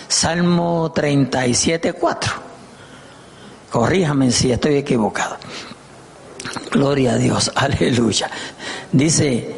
[0.09, 2.33] Salmo 37, 4.
[3.71, 5.37] Corríjame si estoy equivocado.
[6.73, 8.31] Gloria a Dios, aleluya.
[8.93, 9.58] Dice,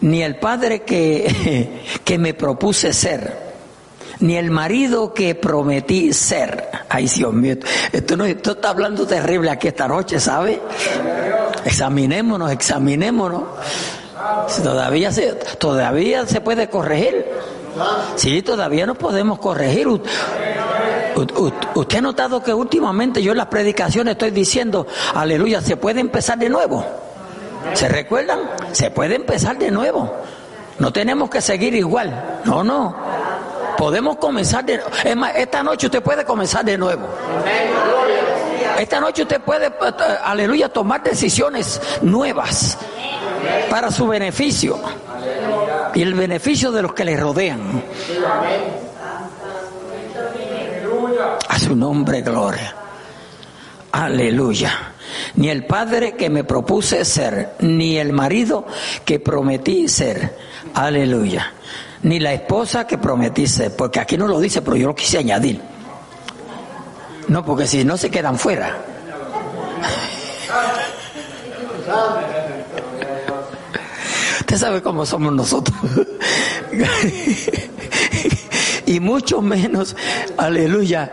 [0.00, 3.48] ni el padre que, que me propuse ser,
[4.20, 6.68] ni el marido que prometí ser.
[6.88, 7.56] Ay, Dios mío,
[7.92, 10.60] esto, no, está hablando terrible aquí esta noche, ¿sabe?
[11.64, 13.42] Examinémonos, examinémonos.
[14.62, 17.26] Todavía se, todavía se puede corregir.
[18.16, 19.86] Sí, todavía nos podemos corregir.
[21.74, 26.38] Usted ha notado que últimamente yo en las predicaciones estoy diciendo, aleluya, se puede empezar
[26.38, 26.84] de nuevo.
[27.74, 28.40] ¿Se recuerdan?
[28.72, 30.12] Se puede empezar de nuevo.
[30.78, 32.40] No tenemos que seguir igual.
[32.44, 32.94] No, no.
[33.76, 34.90] Podemos comenzar de nuevo.
[35.04, 37.06] Es más, esta noche usted puede comenzar de nuevo.
[38.78, 39.72] Esta noche usted puede, eh,
[40.22, 42.78] aleluya, tomar decisiones nuevas
[43.68, 44.78] para su beneficio
[45.94, 47.82] y el beneficio de los que le rodean.
[51.48, 52.74] A su nombre, gloria.
[53.92, 54.92] Aleluya.
[55.36, 58.66] Ni el padre que me propuse ser, ni el marido
[59.04, 60.36] que prometí ser.
[60.74, 61.52] Aleluya.
[62.02, 65.18] Ni la esposa que prometí ser, porque aquí no lo dice, pero yo lo quise
[65.18, 65.60] añadir.
[67.28, 68.76] No, porque si no se quedan fuera.
[74.40, 75.76] Usted sabe cómo somos nosotros.
[78.86, 79.94] y mucho menos,
[80.38, 81.12] aleluya,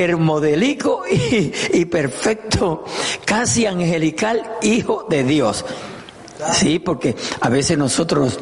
[0.00, 2.84] hermodelico y, y perfecto,
[3.24, 5.64] casi angelical hijo de Dios.
[6.52, 8.38] Sí, porque a veces nosotros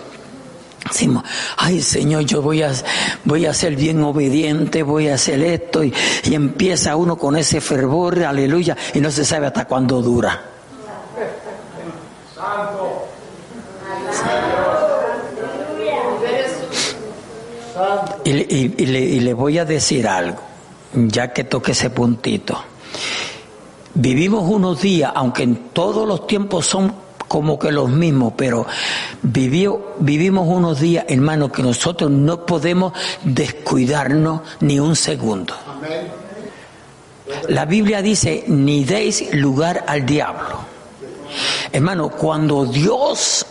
[0.88, 1.24] decimos,
[1.56, 2.72] ay Señor, yo voy a,
[3.24, 5.92] voy a ser bien obediente, voy a hacer esto, y,
[6.24, 10.42] y empieza uno con ese fervor, aleluya, y no se sabe hasta cuándo dura.
[18.24, 20.42] Y, le, voy a decir algo,
[20.94, 22.58] ya que toque ese puntito.
[23.94, 26.92] Vivimos unos días, aunque en todos los tiempos son
[27.26, 28.66] como que los mismos, pero
[29.22, 35.54] vivimos unos días, hermano, que nosotros no podemos descuidarnos ni un segundo.
[37.48, 40.58] La Biblia dice, ni deis lugar al diablo.
[41.70, 43.44] Hermano, cuando Dios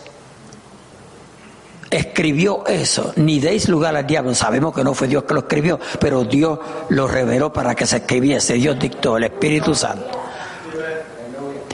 [1.90, 4.34] escribió eso, ni deis lugar al diablo.
[4.34, 6.58] Sabemos que no fue Dios que lo escribió, pero Dios
[6.90, 8.54] lo reveló para que se escribiese.
[8.54, 10.18] Dios dictó, el Espíritu Santo.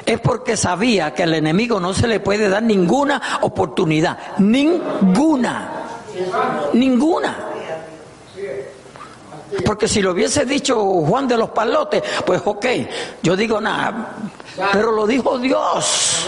[0.06, 4.36] Es porque sabía que al enemigo no se le puede dar ninguna oportunidad.
[4.38, 5.70] Ninguna.
[6.74, 7.36] Ninguna.
[9.64, 12.66] Porque si lo hubiese dicho Juan de los Palotes, pues ok,
[13.22, 14.14] yo digo nada.
[14.72, 16.26] Pero lo dijo Dios.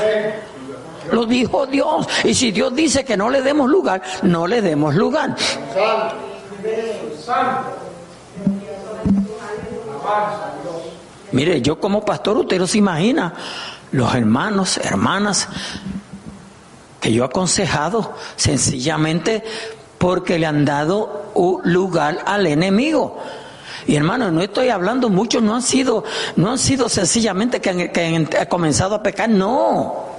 [1.13, 2.09] Lo dijo Dios.
[2.25, 5.35] Y si Dios dice que no le demos lugar, no le demos lugar.
[11.33, 13.35] Mire, yo como pastor, usted no se imagina
[13.93, 15.49] los hermanos, hermanas
[17.01, 19.45] que yo he aconsejado sencillamente
[19.99, 23.19] porque le han dado un lugar al enemigo.
[23.87, 26.05] Y hermano, no estoy hablando, muchos no han sido,
[26.37, 30.16] no han sido sencillamente que han comenzado a pecar, no.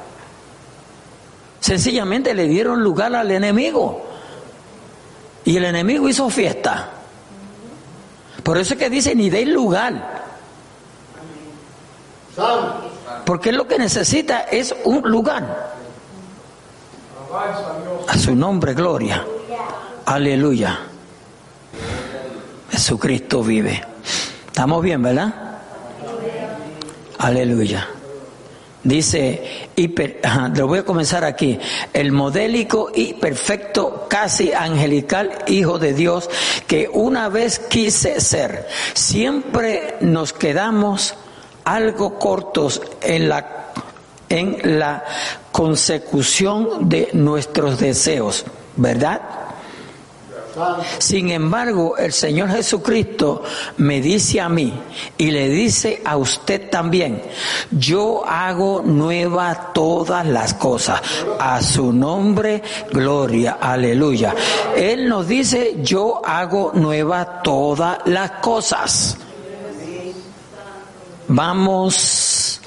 [1.68, 4.02] Sencillamente le dieron lugar al enemigo.
[5.44, 6.92] Y el enemigo hizo fiesta.
[8.42, 10.24] Por eso es que dice, ni deis lugar.
[13.26, 15.74] Porque lo que necesita es un lugar.
[18.08, 19.28] A su nombre, gloria.
[20.06, 20.80] Aleluya.
[22.72, 23.84] Jesucristo vive.
[24.46, 25.34] ¿Estamos bien, verdad?
[27.18, 27.90] Aleluya.
[28.84, 30.22] Dice, hiper,
[30.56, 31.60] lo voy a comenzar aquí,
[31.94, 36.30] el modélico y perfecto, casi angelical Hijo de Dios
[36.68, 38.68] que una vez quise ser.
[38.94, 41.16] Siempre nos quedamos
[41.64, 43.72] algo cortos en la,
[44.30, 45.04] en la
[45.52, 48.46] consecución de nuestros deseos,
[48.78, 49.22] ¿verdad?
[51.00, 53.44] Sin embargo, el Señor Jesucristo
[53.78, 54.74] me dice a mí
[55.18, 57.22] y le dice a usted también,
[57.72, 61.02] yo hago nueva todas las cosas.
[61.40, 64.34] A su nombre, gloria, aleluya.
[64.76, 69.18] Él nos dice, yo hago nueva todas las cosas.
[71.28, 72.62] Vamos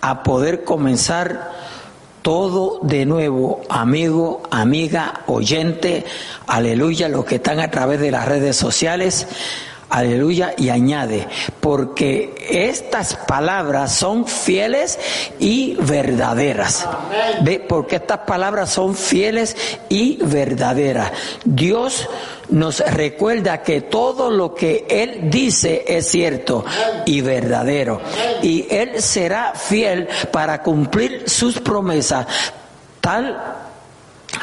[0.00, 1.61] a poder comenzar
[2.22, 6.04] todo de nuevo, amigo, amiga, oyente,
[6.46, 9.26] aleluya, los que están a través de las redes sociales,
[9.92, 11.28] aleluya, y añade,
[11.60, 14.98] porque estas palabras son fieles
[15.38, 16.88] y verdaderas.
[17.42, 17.60] ¿Ve?
[17.60, 19.54] Porque estas palabras son fieles
[19.90, 21.12] y verdaderas.
[21.44, 22.08] Dios
[22.48, 26.64] nos recuerda que todo lo que Él dice es cierto
[27.04, 28.00] y verdadero.
[28.42, 32.26] Y Él será fiel para cumplir sus promesas,
[33.02, 33.62] tal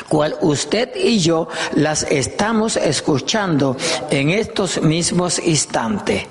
[0.07, 3.75] cual usted y yo las estamos escuchando
[4.09, 6.25] en estos mismos instantes,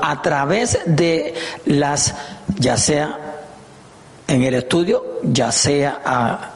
[0.00, 1.34] a través de
[1.66, 2.14] las,
[2.58, 3.18] ya sea
[4.26, 6.52] en el estudio, ya sea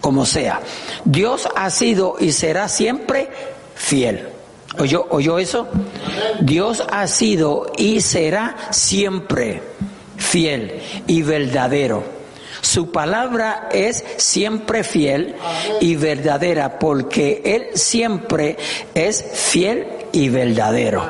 [0.00, 0.60] como sea.
[1.04, 3.28] Dios ha sido y será siempre
[3.74, 4.28] fiel.
[4.78, 5.68] ¿Oyó, ¿Oyó eso?
[6.40, 9.62] Dios ha sido y será siempre
[10.16, 12.15] fiel y verdadero.
[12.60, 15.34] Su palabra es siempre fiel
[15.80, 18.56] y verdadera porque Él siempre
[18.94, 21.04] es fiel y verdadero.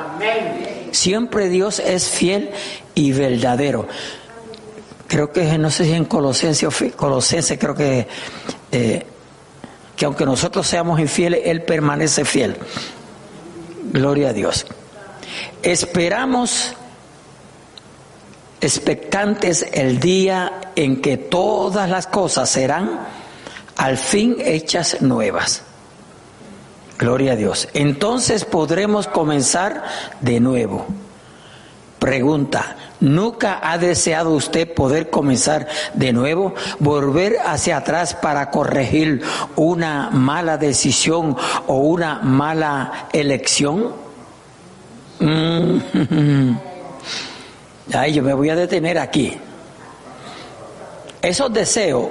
[0.92, 2.50] Siempre Dios es fiel
[2.94, 3.86] y verdadero.
[5.08, 8.08] Creo que, no sé si en Colosenses, Colosenses creo que
[8.72, 9.06] eh,
[9.96, 12.56] que aunque nosotros seamos infieles, Él permanece fiel.
[13.92, 14.66] Gloria a Dios.
[15.62, 16.74] Esperamos
[18.60, 23.00] expectantes el día en que todas las cosas serán
[23.76, 25.62] al fin hechas nuevas.
[26.98, 27.68] Gloria a Dios.
[27.74, 29.84] Entonces podremos comenzar
[30.20, 30.86] de nuevo.
[31.98, 39.22] Pregunta, ¿nunca ha deseado usted poder comenzar de nuevo, volver hacia atrás para corregir
[39.56, 41.36] una mala decisión
[41.66, 43.92] o una mala elección?
[45.20, 46.56] Mm.
[47.94, 49.38] Ay, yo me voy a detener aquí.
[51.22, 52.08] Esos deseos,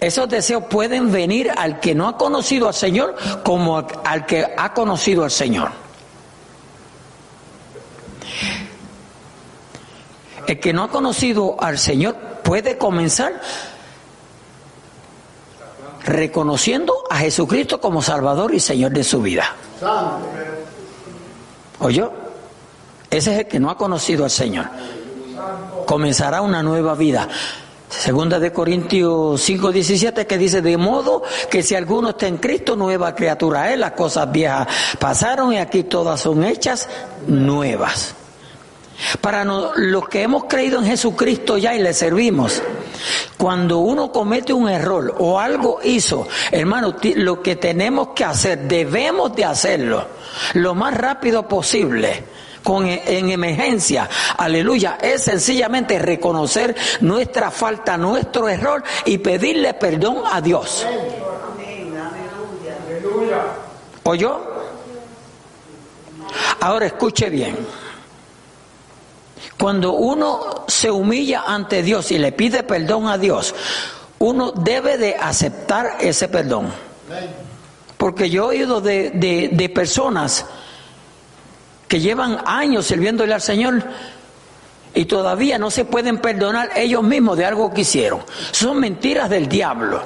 [0.00, 3.14] esos deseos pueden venir al que no ha conocido al Señor
[3.44, 5.70] como al que ha conocido al Señor.
[10.46, 13.40] El que no ha conocido al Señor puede comenzar
[16.04, 19.54] reconociendo a Jesucristo como Salvador y Señor de su vida.
[21.80, 22.27] ¿Oyó?
[23.10, 24.66] Ese es el que no ha conocido al Señor.
[25.86, 27.28] Comenzará una nueva vida.
[27.88, 32.76] Segunda de Corintios 5, 17 que dice, de modo que si alguno está en Cristo,
[32.76, 36.86] nueva criatura es, las cosas viejas pasaron y aquí todas son hechas
[37.26, 38.14] nuevas.
[39.20, 42.62] Para los que hemos creído en Jesucristo ya y le servimos,
[43.38, 49.34] cuando uno comete un error o algo hizo, hermano, lo que tenemos que hacer, debemos
[49.34, 50.04] de hacerlo
[50.54, 52.24] lo más rápido posible.
[52.62, 60.40] Con, en emergencia, aleluya, es sencillamente reconocer nuestra falta, nuestro error y pedirle perdón a
[60.40, 60.86] Dios.
[64.04, 64.40] ¿Oyó?
[66.60, 67.56] Ahora escuche bien.
[69.58, 73.54] Cuando uno se humilla ante Dios y le pide perdón a Dios,
[74.18, 76.72] uno debe de aceptar ese perdón.
[77.96, 80.46] Porque yo he oído de, personas
[81.88, 83.82] que llevan años sirviéndole al Señor
[84.94, 88.20] y todavía no se pueden perdonar ellos mismos de algo que hicieron.
[88.52, 90.02] Son mentiras del diablo.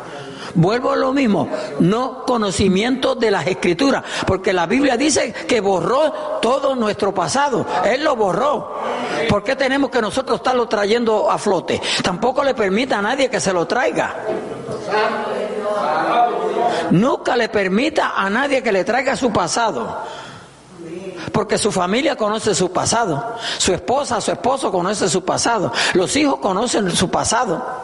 [0.55, 1.49] Vuelvo a lo mismo,
[1.81, 8.05] no conocimiento de las escrituras, porque la Biblia dice que borró todo nuestro pasado, Él
[8.05, 8.77] lo borró.
[9.31, 11.81] ¿Por qué tenemos que nosotros estarlo trayendo a flote?
[12.03, 14.15] Tampoco le permita a nadie que se lo traiga.
[16.91, 20.03] Nunca le permita a nadie que le traiga su pasado.
[21.33, 23.37] Porque su familia conoce su pasado.
[23.59, 25.73] Su esposa, su esposo conoce su pasado.
[25.95, 27.83] Los hijos conocen su pasado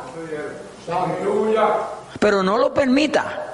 [2.18, 3.44] pero no lo permita.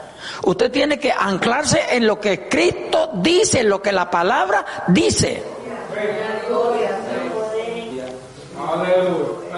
[0.44, 5.42] Usted tiene que anclarse en lo que Cristo dice, en lo que la palabra dice.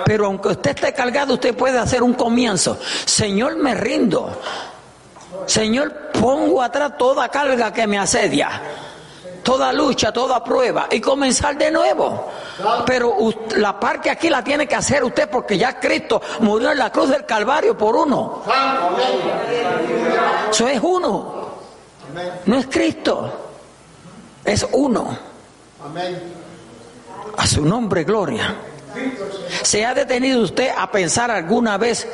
[0.05, 2.79] Pero aunque usted esté cargado, usted puede hacer un comienzo.
[3.05, 4.41] Señor, me rindo.
[5.47, 8.61] Señor, pongo atrás toda carga que me asedia
[9.47, 12.29] toda lucha, toda prueba y comenzar de nuevo.
[12.85, 13.17] Pero
[13.57, 17.11] la parte aquí la tiene que hacer usted porque ya Cristo murió en la cruz
[17.11, 18.43] del Calvario por uno.
[20.51, 21.47] Eso es uno.
[22.47, 23.33] No es Cristo,
[24.45, 25.17] es uno.
[27.37, 28.53] A su nombre, gloria.
[29.63, 32.09] ¿Se ha detenido usted a pensar alguna vez,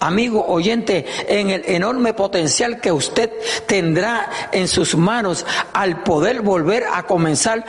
[0.00, 3.30] amigo oyente, en el enorme potencial que usted
[3.66, 7.64] tendrá en sus manos al poder volver a comenzar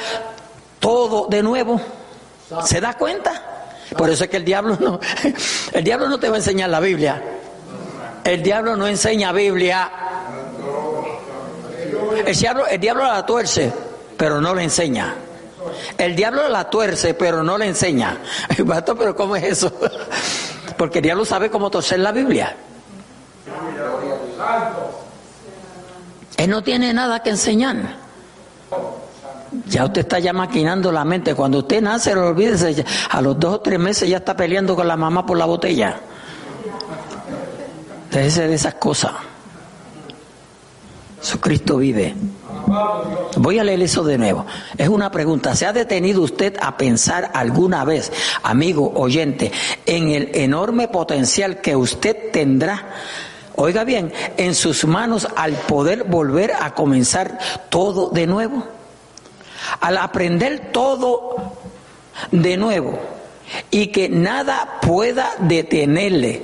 [0.79, 1.79] todo de nuevo?
[2.65, 3.69] ¿Se da cuenta?
[3.97, 4.99] Por eso es que el diablo no,
[5.73, 7.21] el diablo no te va a enseñar la Biblia.
[8.23, 9.91] El diablo no enseña Biblia.
[12.25, 13.71] El diablo, el diablo la tuerce,
[14.17, 15.15] pero no le enseña.
[15.97, 18.17] El diablo la tuerce, pero no le enseña.
[18.97, 19.71] pero ¿cómo es eso?
[20.82, 22.55] Porque el diablo sabe cómo torcer la Biblia.
[26.38, 27.97] Él no tiene nada que enseñar.
[29.67, 31.36] Ya usted está ya maquinando la mente.
[31.36, 34.97] Cuando usted nace, olvídese, a los dos o tres meses ya está peleando con la
[34.97, 35.99] mamá por la botella.
[38.09, 39.11] Déjese de esas cosas.
[41.19, 42.15] Jesucristo vive.
[43.38, 44.45] Voy a leer eso de nuevo.
[44.78, 45.55] Es una pregunta.
[45.55, 48.12] ¿Se ha detenido usted a pensar alguna vez,
[48.43, 49.51] amigo oyente,
[49.86, 52.89] en el enorme potencial que usted tendrá?
[53.55, 57.38] Oiga bien, en sus manos al poder volver a comenzar
[57.70, 58.64] todo de nuevo.
[59.80, 61.36] Al aprender todo
[62.32, 62.99] de nuevo
[63.70, 66.43] y que nada pueda detenerle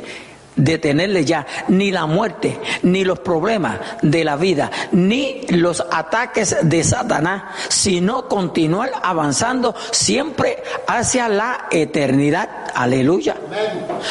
[0.57, 6.83] detenerle ya ni la muerte, ni los problemas de la vida, ni los ataques de
[6.83, 12.49] Satanás, sino continuar avanzando siempre hacia la eternidad.
[12.73, 13.35] Aleluya.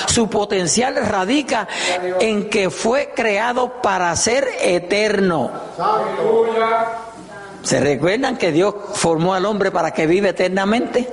[0.07, 1.69] Su potencial radica
[2.21, 5.51] en que fue creado para ser eterno.
[7.63, 11.09] ¿Se recuerdan que Dios formó al hombre para que vive eternamente?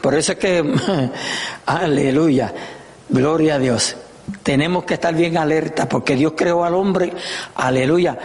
[0.00, 0.64] Por eso es que,
[1.66, 2.52] aleluya.
[3.12, 3.94] Gloria a Dios.
[4.42, 7.12] Tenemos que estar bien alerta porque Dios creó al hombre,
[7.54, 8.18] aleluya,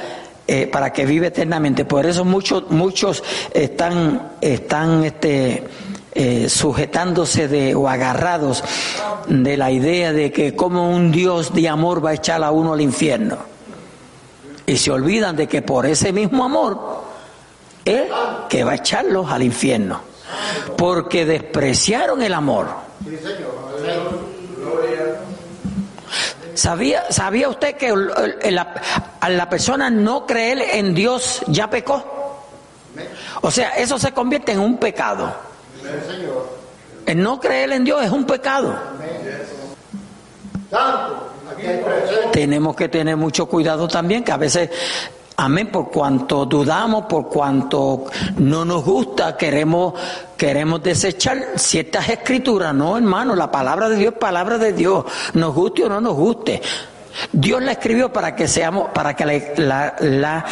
[0.48, 1.84] eh, para que vive eternamente.
[1.84, 3.22] Por eso muchos, muchos
[3.54, 5.66] están, están este,
[6.16, 8.64] eh, sujetándose de, o agarrados
[9.28, 12.72] de la idea de que como un Dios de amor va a echar a uno
[12.72, 13.38] al infierno.
[14.66, 17.04] Y se olvidan de que por ese mismo amor,
[17.84, 18.06] Él
[18.48, 20.00] que va a echarlos al infierno.
[20.78, 22.68] Porque despreciaron el amor.
[26.58, 27.94] ¿Sabía, ¿Sabía usted que
[28.50, 28.74] la,
[29.20, 32.44] a la persona no creer en Dios ya pecó?
[33.42, 35.36] O sea, eso se convierte en un pecado.
[37.06, 38.76] El no creer en Dios es un pecado.
[42.32, 44.72] Tenemos que tener mucho cuidado también, que a veces
[45.40, 48.06] Amén, por cuanto dudamos, por cuanto
[48.38, 49.94] no nos gusta, queremos,
[50.36, 52.74] queremos desechar ciertas escrituras.
[52.74, 56.16] No, hermano, la palabra de Dios es palabra de Dios, nos guste o no nos
[56.16, 56.60] guste.
[57.32, 60.46] Dios la escribió para que seamos, para que la, la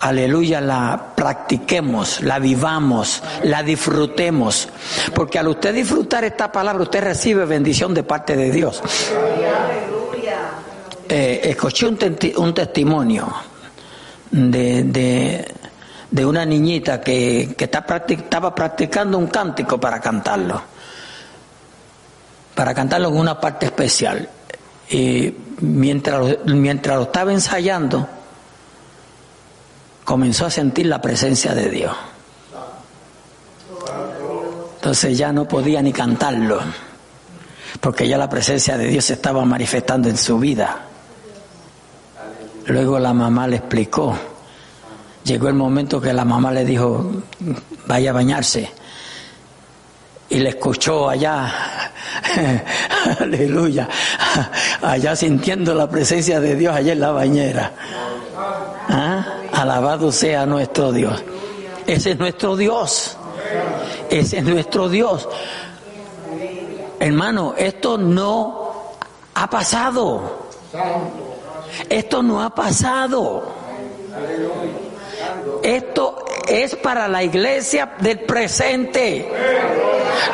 [0.00, 4.68] aleluya, la practiquemos, la vivamos, la disfrutemos.
[5.14, 8.82] Porque al usted disfrutar esta palabra, usted recibe bendición de parte de Dios.
[11.08, 11.98] Eh, escuché un,
[12.38, 13.51] un testimonio
[14.32, 15.46] de,
[16.10, 20.60] de, una niñita que, que estaba practicando un cántico para cantarlo,
[22.54, 24.28] para cantarlo en una parte especial.
[24.90, 28.08] Y mientras, mientras lo estaba ensayando,
[30.04, 31.94] comenzó a sentir la presencia de Dios.
[34.76, 36.60] Entonces ya no podía ni cantarlo,
[37.80, 40.88] porque ya la presencia de Dios se estaba manifestando en su vida.
[42.66, 44.16] Luego la mamá le explicó.
[45.24, 47.10] Llegó el momento que la mamá le dijo,
[47.86, 48.70] vaya a bañarse.
[50.28, 51.52] Y le escuchó allá,
[53.20, 53.88] aleluya,
[54.80, 57.72] allá sintiendo la presencia de Dios allá en la bañera.
[58.88, 59.26] ¿Ah?
[59.52, 61.22] Alabado sea nuestro Dios.
[61.86, 63.16] Ese es nuestro Dios.
[64.10, 65.28] Ese es nuestro Dios.
[66.98, 68.72] Hermano, esto no
[69.34, 70.48] ha pasado.
[71.88, 73.44] Esto no ha pasado.
[75.62, 79.30] Esto es para la iglesia del presente.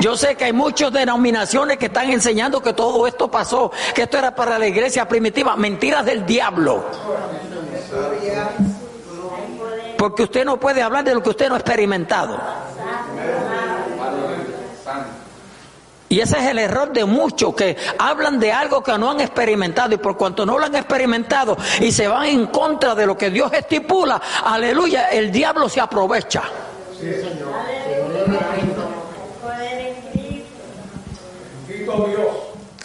[0.01, 4.19] Yo sé que hay muchas denominaciones que están enseñando que todo esto pasó, que esto
[4.19, 5.57] era para la iglesia primitiva.
[5.57, 6.85] Mentiras del diablo.
[9.97, 12.39] Porque usted no puede hablar de lo que usted no ha experimentado.
[16.09, 19.95] Y ese es el error de muchos que hablan de algo que no han experimentado
[19.95, 23.31] y por cuanto no lo han experimentado y se van en contra de lo que
[23.31, 26.43] Dios estipula, aleluya, el diablo se aprovecha.
[26.99, 27.49] Sí, Señor.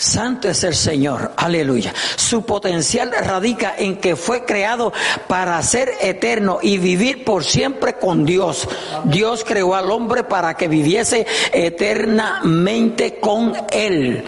[0.04, 1.94] Santo es el Señor, aleluya.
[2.18, 4.92] Su potencial radica en que fue creado
[5.28, 8.68] para ser eterno y vivir por siempre con Dios.
[9.06, 14.26] Dios creó al hombre para que viviese eternamente con Él.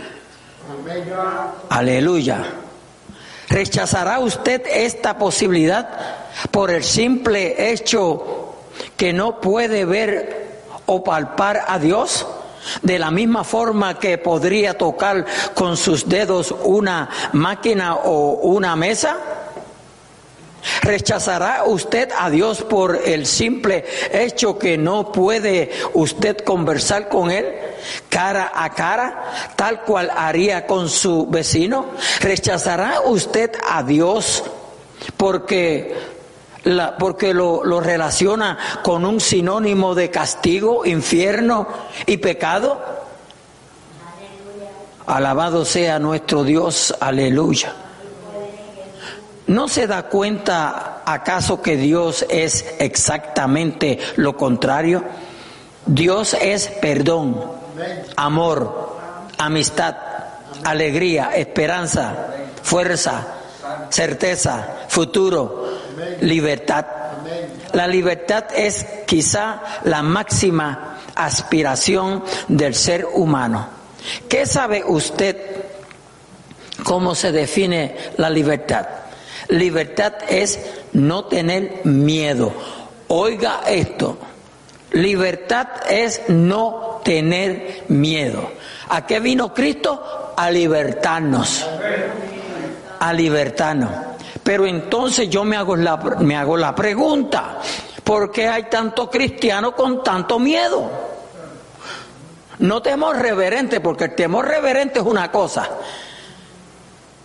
[1.69, 2.45] Aleluya.
[3.49, 5.89] ¿Rechazará usted esta posibilidad
[6.51, 8.55] por el simple hecho
[8.95, 12.25] que no puede ver o palpar a Dios?
[12.81, 19.17] De la misma forma que podría tocar con sus dedos una máquina o una mesa.
[20.81, 27.45] ¿Rechazará usted a Dios por el simple hecho que no puede usted conversar con Él
[28.09, 31.91] cara a cara, tal cual haría con su vecino?
[32.19, 34.43] ¿Rechazará usted a Dios
[35.17, 36.14] porque
[36.97, 41.67] porque lo, lo relaciona con un sinónimo de castigo, infierno
[42.05, 42.79] y pecado.
[45.05, 47.73] Alabado sea nuestro Dios, aleluya.
[49.47, 55.03] ¿No se da cuenta acaso que Dios es exactamente lo contrario?
[55.85, 57.39] Dios es perdón,
[58.15, 58.97] amor,
[59.37, 59.95] amistad,
[60.63, 62.15] alegría, esperanza,
[62.63, 63.27] fuerza,
[63.89, 65.67] certeza, futuro,
[66.21, 66.85] libertad.
[67.73, 73.67] La libertad es quizá la máxima aspiración del ser humano.
[74.29, 75.37] ¿Qué sabe usted
[76.83, 78.87] cómo se define la libertad?
[79.49, 80.59] Libertad es
[80.93, 82.53] no tener miedo.
[83.07, 84.17] Oiga esto.
[84.91, 88.49] Libertad es no tener miedo.
[88.89, 90.33] ¿A qué vino Cristo?
[90.37, 91.65] A libertarnos.
[92.99, 94.04] A libertarnos.
[94.45, 97.57] Pero entonces yo me hago la, me hago la pregunta,
[98.03, 100.87] ¿por qué hay tanto cristiano con tanto miedo?
[102.59, 105.67] No temor reverente, porque el temor reverente es una cosa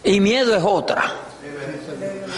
[0.02, 1.12] y miedo es otra.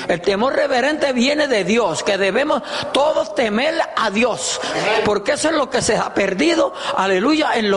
[0.09, 2.61] El temor reverente viene de Dios, que debemos
[2.93, 4.61] todos temer a Dios,
[5.05, 7.72] porque eso es lo que se ha perdido, aleluya, en,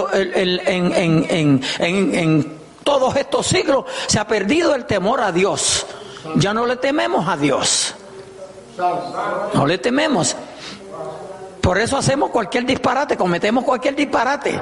[0.66, 5.86] en, en, en todos estos siglos, se ha perdido el temor a Dios.
[6.36, 7.96] Ya no le tememos a Dios.
[9.54, 10.36] No le tememos.
[11.62, 14.60] Por eso hacemos cualquier disparate, cometemos cualquier disparate.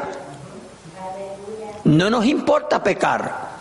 [1.86, 3.53] No nos importa pecar.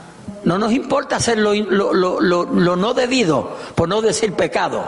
[0.45, 4.85] No nos importa hacer lo, no debido, por no decir pecado.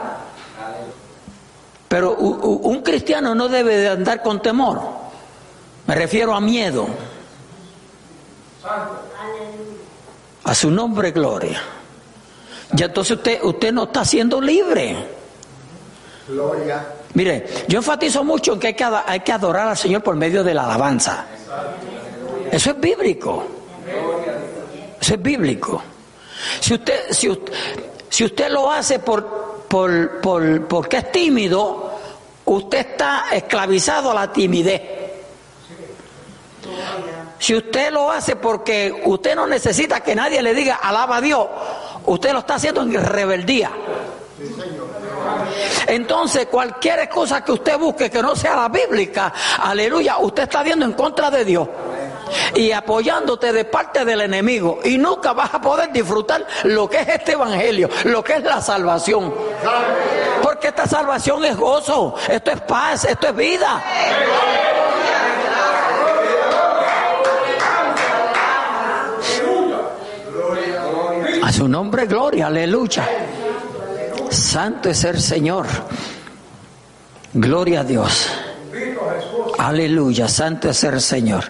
[1.89, 4.81] Pero un cristiano no debe de andar con temor.
[5.87, 6.87] Me refiero a miedo.
[10.45, 11.61] A su nombre, gloria.
[12.75, 14.97] Ya entonces usted, usted no está siendo libre.
[16.27, 16.85] Gloria.
[17.15, 20.43] Mire, yo enfatizo mucho en que hay, que hay que adorar al Señor por medio
[20.43, 21.27] de la alabanza.
[22.51, 23.45] Eso es bíblico.
[25.01, 25.83] Eso es bíblico.
[26.61, 27.53] Si usted, si usted,
[28.09, 31.93] si usted lo hace por, por, por, porque es tímido,
[32.45, 34.83] usted está esclavizado a la timidez.
[37.39, 41.47] Si usted lo hace porque usted no necesita que nadie le diga alaba a Dios,
[42.07, 43.71] Usted lo está haciendo en rebeldía.
[45.87, 50.85] Entonces, cualquier cosa que usted busque que no sea la bíblica, aleluya, usted está viendo
[50.85, 51.69] en contra de Dios
[52.55, 57.09] y apoyándote de parte del enemigo y nunca vas a poder disfrutar lo que es
[57.09, 59.35] este evangelio, lo que es la salvación.
[60.43, 63.83] Porque esta salvación es gozo, esto es paz, esto es vida.
[71.55, 73.09] Su nombre, gloria, aleluya.
[74.29, 75.67] Santo es el Señor.
[77.33, 78.29] Gloria a Dios.
[79.59, 81.45] Aleluya, santo es el Señor.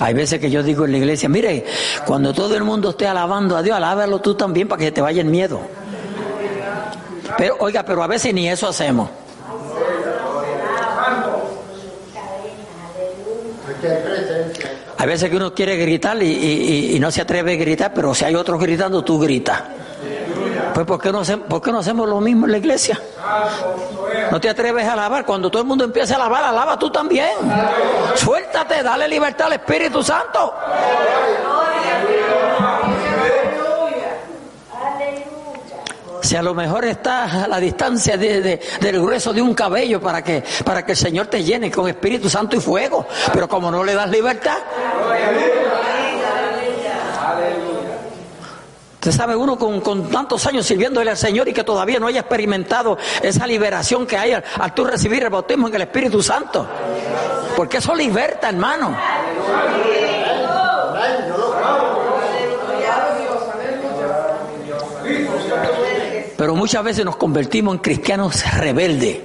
[0.00, 1.64] Hay veces que yo digo en la iglesia, mire,
[2.04, 5.22] cuando todo el mundo esté alabando a Dios, alábalo tú también para que te vaya
[5.22, 5.60] el miedo.
[7.38, 9.08] Pero, oiga, pero a veces ni eso hacemos.
[14.98, 18.34] Hay veces que uno quiere gritar y, no se atreve a gritar, pero si hay
[18.34, 19.62] otros gritando, tú gritas.
[20.74, 23.00] Pues ¿por qué, no hacemos, ¿por qué no hacemos lo mismo en la iglesia?
[24.32, 25.24] No te atreves a alabar.
[25.24, 27.30] Cuando todo el mundo empieza a alabar, alaba tú también.
[28.16, 30.54] Suéltate, dale libertad al Espíritu Santo.
[36.28, 38.60] Si a lo mejor estás a la distancia del
[39.00, 42.54] grueso de un cabello para que, para que el Señor te llene con Espíritu Santo
[42.54, 44.58] y fuego, pero como no le das libertad.
[48.92, 52.98] Usted sabe, uno con, tantos años sirviéndole al Señor y que todavía no haya experimentado
[53.22, 56.68] esa liberación que hay al, al tú recibir el bautismo en el Espíritu Santo.
[57.56, 58.94] Porque eso liberta, hermano.
[66.54, 69.18] Muchas veces nos convertimos en cristianos rebeldes.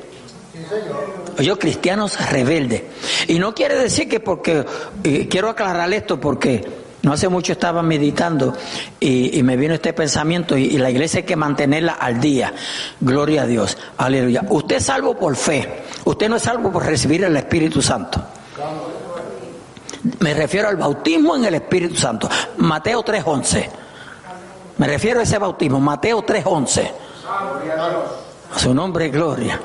[1.40, 2.84] Yo, cristianos rebeldes.
[3.28, 4.66] Y no quiere decir que porque,
[5.30, 6.64] quiero aclarar esto porque
[7.02, 8.54] no hace mucho estaba meditando
[9.00, 12.54] y, me vino este pensamiento y, la iglesia hay que mantenerla al día.
[13.00, 13.78] Gloria a Dios.
[13.98, 14.44] Aleluya.
[14.50, 15.84] Usted es salvo por fe.
[16.06, 18.22] Usted no es salvo por recibir el Espíritu Santo.
[20.20, 22.30] Me refiero al bautismo en el Espíritu Santo.
[22.58, 23.70] Mateo 3.11.
[24.78, 25.80] Me refiero a ese bautismo.
[25.80, 27.03] Mateo 3.11.
[28.54, 29.60] A su nombre, gloria.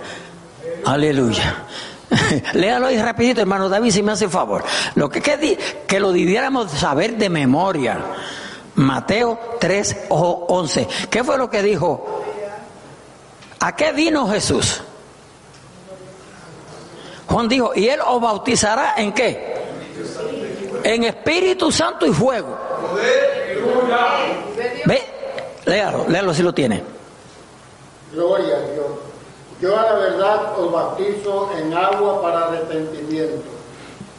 [0.84, 1.64] Aleluya.
[2.54, 4.64] Léalo ahí rapidito, hermano David, si me hace favor.
[4.94, 7.98] Lo que, que, que lo debiéramos saber de memoria.
[8.76, 10.88] Mateo 3 o 11.
[11.10, 12.22] ¿Qué fue lo que dijo?
[13.60, 14.82] ¿A qué vino Jesús?
[17.26, 19.54] Juan dijo, y él os bautizará en qué?
[20.84, 22.56] En Espíritu Santo y fuego.
[24.86, 25.02] Ve,
[25.66, 26.97] léalo, léalo si lo tiene.
[28.12, 28.86] Gloria a Dios.
[29.60, 33.50] Yo a la verdad os bautizo en agua para arrepentimiento,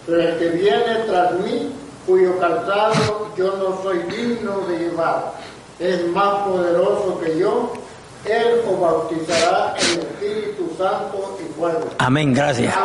[0.06, 1.72] pero el que viene tras mí,
[2.06, 5.34] cuyo calzado yo no soy digno de llevar,
[5.80, 7.72] es más poderoso que yo,
[8.26, 11.86] él os bautizará en Espíritu Santo y fuego.
[11.98, 12.76] Amén, gracias.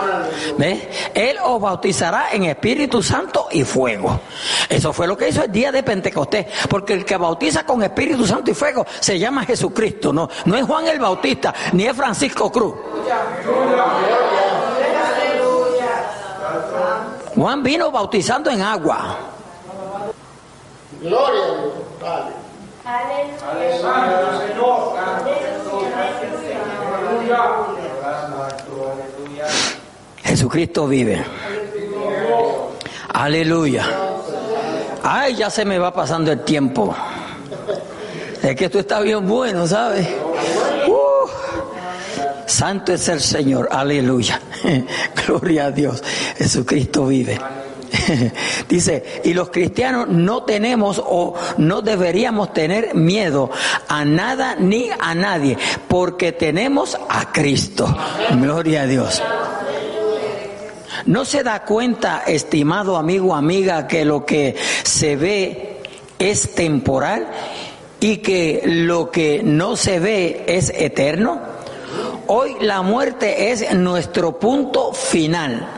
[0.57, 0.89] ¿Ves?
[1.13, 4.21] Él os bautizará en Espíritu Santo y fuego.
[4.69, 6.47] Eso fue lo que hizo el día de Pentecostés.
[6.69, 10.13] Porque el que bautiza con Espíritu Santo y fuego se llama Jesucristo.
[10.13, 12.75] No, no es Juan el Bautista, ni es Francisco Cruz.
[17.35, 19.19] Juan vino bautizando en agua.
[21.01, 21.43] Gloria
[22.05, 22.44] a Dios.
[30.23, 31.25] Jesucristo vive.
[33.13, 33.85] Aleluya.
[35.03, 36.95] Ay, ya se me va pasando el tiempo.
[38.43, 40.07] Es que esto está bien bueno, ¿sabes?
[40.87, 41.29] Uh,
[42.47, 43.69] santo es el Señor.
[43.71, 44.41] Aleluya.
[45.27, 46.03] Gloria a Dios.
[46.37, 47.39] Jesucristo vive.
[48.69, 53.51] Dice, y los cristianos no tenemos o no deberíamos tener miedo
[53.89, 55.57] a nada ni a nadie,
[55.89, 57.95] porque tenemos a Cristo.
[58.41, 59.23] Gloria a Dios.
[61.07, 65.83] ¿No se da cuenta, estimado amigo, amiga, que lo que se ve
[66.19, 67.29] es temporal
[68.01, 71.41] y que lo que no se ve es eterno?
[72.27, 75.69] Hoy la muerte es nuestro punto final.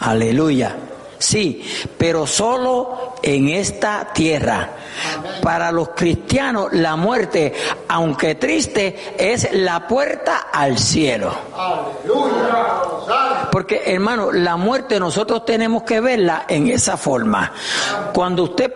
[0.00, 0.76] Aleluya.
[1.24, 1.64] Sí,
[1.96, 4.68] pero solo en esta tierra.
[5.42, 7.54] Para los cristianos la muerte,
[7.88, 11.34] aunque triste, es la puerta al cielo.
[13.50, 17.52] Porque hermano, la muerte nosotros tenemos que verla en esa forma.
[18.12, 18.70] Cuando usted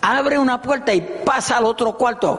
[0.00, 2.38] abre una puerta y pasa al otro cuarto,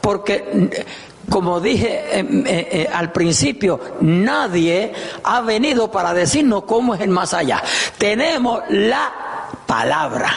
[0.00, 0.86] porque
[1.30, 4.92] como dije eh, eh, eh, al principio, nadie
[5.24, 7.62] ha venido para decirnos cómo es el más allá.
[7.98, 9.12] Tenemos la
[9.66, 10.30] palabra.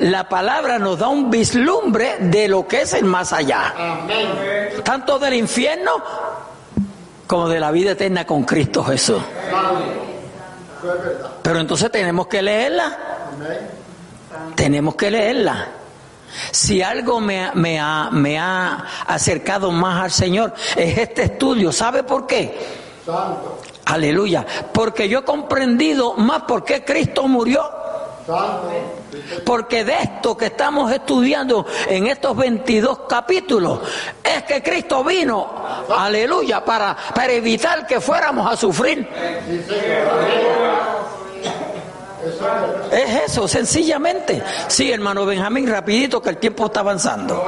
[0.00, 3.74] La palabra nos da un vislumbre de lo que es el más allá.
[4.84, 5.92] Tanto del infierno
[7.26, 9.22] como de la vida eterna con Cristo Jesús.
[11.42, 12.98] Pero entonces tenemos que leerla.
[14.54, 15.68] Tenemos que leerla.
[16.50, 21.72] Si algo me, me, ha, me ha acercado más al Señor es este estudio.
[21.72, 22.56] ¿Sabe por qué?
[23.04, 23.60] Santo.
[23.86, 24.44] Aleluya.
[24.72, 27.62] Porque yo he comprendido más por qué Cristo murió.
[28.26, 28.70] Santo.
[29.44, 33.80] Porque de esto que estamos estudiando en estos 22 capítulos
[34.22, 35.48] es que Cristo vino,
[35.96, 39.08] aleluya, para, para evitar que fuéramos a sufrir.
[42.90, 44.42] Es eso, sencillamente.
[44.68, 47.46] Sí, hermano Benjamín, rapidito que el tiempo está avanzando.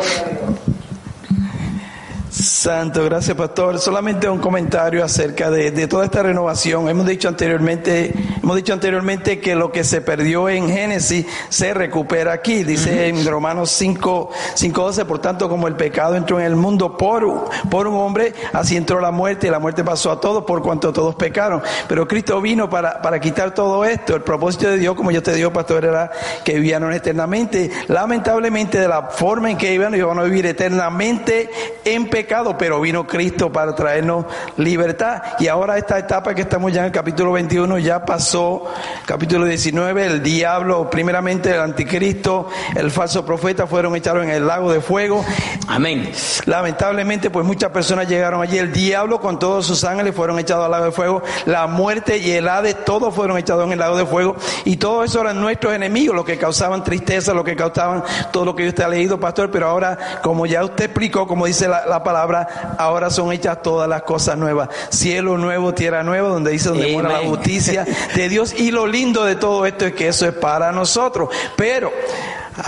[2.60, 3.78] Santo, gracias pastor.
[3.78, 6.90] Solamente un comentario acerca de, toda esta renovación.
[6.90, 12.34] Hemos dicho anteriormente, hemos dicho anteriormente que lo que se perdió en Génesis se recupera
[12.34, 12.62] aquí.
[12.62, 17.48] Dice en Romanos 5, 5, por tanto como el pecado entró en el mundo por,
[17.70, 20.92] por un hombre, así entró la muerte y la muerte pasó a todos por cuanto
[20.92, 21.62] todos pecaron.
[21.88, 24.14] Pero Cristo vino para, para quitar todo esto.
[24.14, 26.10] El propósito de Dios, como yo te digo, pastor, era
[26.44, 27.70] que vivían eternamente.
[27.88, 31.48] Lamentablemente de la forma en que iban, iban a vivir eternamente
[31.86, 34.26] en pecado pero vino Cristo para traernos
[34.56, 35.22] libertad.
[35.38, 38.64] Y ahora esta etapa que estamos ya en el capítulo 21 ya pasó,
[39.06, 44.72] capítulo 19, el diablo, primeramente el anticristo, el falso profeta fueron echados en el lago
[44.72, 45.24] de fuego.
[45.68, 46.10] Amén.
[46.46, 48.58] Lamentablemente, pues muchas personas llegaron allí.
[48.58, 51.22] El diablo con todos sus ángeles fueron echados al lago de fuego.
[51.46, 54.36] La muerte y el Hades, todos fueron echados en el lago de fuego.
[54.64, 58.54] Y todo eso eran nuestros enemigos, los que causaban tristeza, los que causaban todo lo
[58.54, 59.50] que usted ha leído, pastor.
[59.50, 62.39] Pero ahora, como ya usted explicó, como dice la, la palabra,
[62.78, 64.68] ahora son hechas todas las cosas nuevas.
[64.90, 68.54] Cielo nuevo, tierra nueva, donde dice donde mora la justicia de Dios.
[68.58, 71.28] Y lo lindo de todo esto es que eso es para nosotros.
[71.56, 71.92] Pero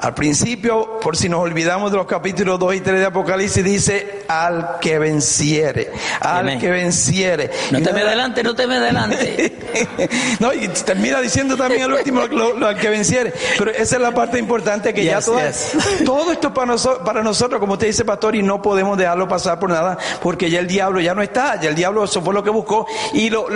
[0.00, 4.22] al principio, por si nos olvidamos de los capítulos 2 y 3 de Apocalipsis, dice
[4.28, 7.50] al que venciere, al que venciere.
[7.70, 9.52] No te me adelante, no te me adelante.
[10.40, 13.32] no, y termina diciendo también al último lo, al que venciere.
[13.58, 15.38] Pero esa es la parte importante que ya todo,
[16.04, 19.58] todo esto para, nosotros, para nosotros, como usted dice, pastor, y no podemos dejarlo pasar
[19.58, 22.42] por nada, porque ya el diablo ya no está, ya el diablo eso fue lo
[22.42, 22.86] que buscó.
[23.12, 23.46] Y lo,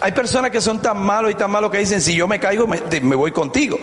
[0.00, 2.66] hay personas que son tan malos y tan malos que dicen, si yo me caigo,
[2.66, 3.78] me, me voy contigo.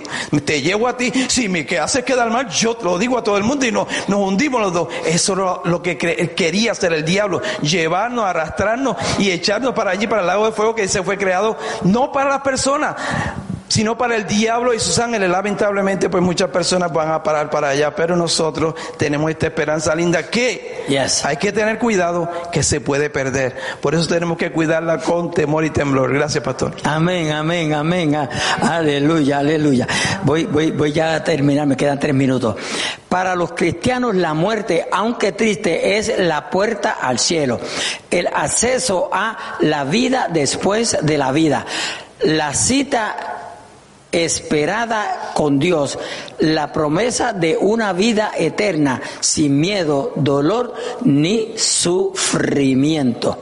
[0.45, 3.37] Te llevo a ti, si me quedas haces quedar mal, yo lo digo a todo
[3.37, 4.87] el mundo y nos, nos hundimos los dos.
[5.05, 10.21] Eso es lo, que quería hacer el diablo, llevarnos, arrastrarnos y echarnos para allí, para
[10.21, 12.95] el lago de fuego que se fue creado, no para las personas,
[13.71, 15.29] sino para el diablo y sus ángeles.
[15.29, 20.23] Lamentablemente, pues muchas personas van a parar para allá, pero nosotros tenemos esta esperanza linda
[20.23, 20.83] que
[21.23, 23.55] hay que tener cuidado que se puede perder.
[23.79, 26.13] Por eso tenemos que cuidarla con temor y temblor.
[26.13, 26.75] Gracias, pastor.
[26.83, 28.27] Amén, amén, amén.
[28.61, 29.87] Aleluya, aleluya.
[30.23, 32.57] Voy, voy, voy ya a terminar, me quedan tres minutos.
[33.07, 37.61] Para los cristianos la muerte, aunque triste, es la puerta al cielo,
[38.09, 41.65] el acceso a la vida después de la vida.
[42.19, 43.40] La cita
[44.11, 45.97] esperada con Dios,
[46.39, 53.37] la promesa de una vida eterna sin miedo, dolor ni sufrimiento.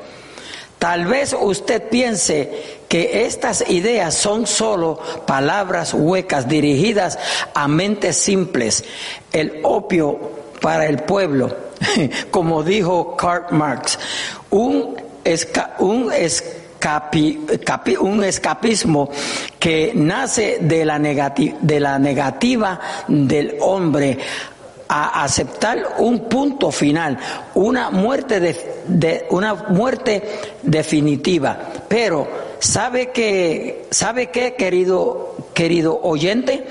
[0.78, 7.20] Tal vez usted piense que estas ideas son solo palabras huecas dirigidas
[7.54, 8.86] a mentes simples,
[9.34, 10.18] el opio
[10.62, 11.56] para el pueblo,
[12.32, 14.00] como dijo Karl Marx,
[14.50, 14.96] un,
[15.80, 16.12] un
[18.00, 19.10] un escapismo
[19.60, 24.18] que nace de la, de la negativa del hombre
[24.92, 27.20] a aceptar un punto final,
[27.54, 30.24] una muerte de, una muerte
[30.64, 31.60] definitiva.
[31.88, 32.28] Pero
[32.60, 36.66] sabe que sabe qué, querido querido oyente,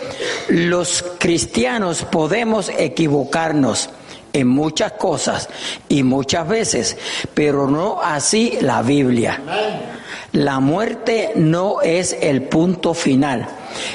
[0.49, 3.91] los cristianos podemos equivocarnos
[4.33, 5.49] en muchas cosas
[5.89, 6.97] y muchas veces,
[7.35, 9.41] pero no así la Biblia.
[10.33, 13.49] La muerte no es el punto final,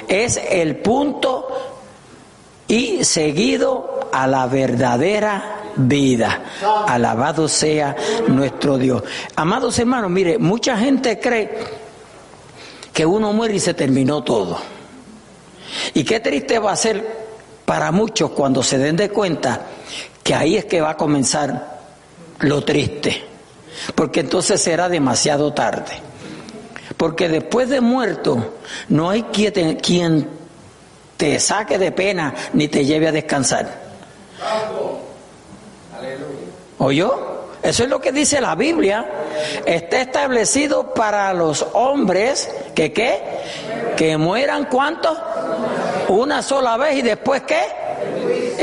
[0.07, 1.47] es el punto
[2.67, 6.41] y seguido a la verdadera vida.
[6.87, 7.95] Alabado sea
[8.27, 9.03] nuestro Dios.
[9.35, 11.83] Amados hermanos, mire, mucha gente cree
[12.91, 14.57] que uno muere y se terminó todo.
[15.93, 17.23] Y qué triste va a ser
[17.65, 19.61] para muchos cuando se den de cuenta
[20.23, 21.79] que ahí es que va a comenzar
[22.39, 23.23] lo triste,
[23.95, 25.93] porque entonces será demasiado tarde.
[26.97, 28.55] Porque después de muerto
[28.89, 30.29] no hay quien
[31.17, 33.81] te saque de pena ni te lleve a descansar.
[36.77, 37.33] ¿Oyó?
[37.61, 39.05] Eso es lo que dice la Biblia.
[39.65, 43.21] Está establecido para los hombres que qué?
[43.95, 45.17] Que mueran cuántos?
[46.09, 47.61] Una sola vez y después qué?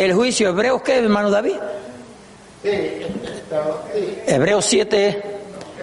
[0.00, 0.48] El juicio.
[0.48, 1.56] ¿Hebreos qué, hermano David?
[4.26, 5.22] Hebreos 7.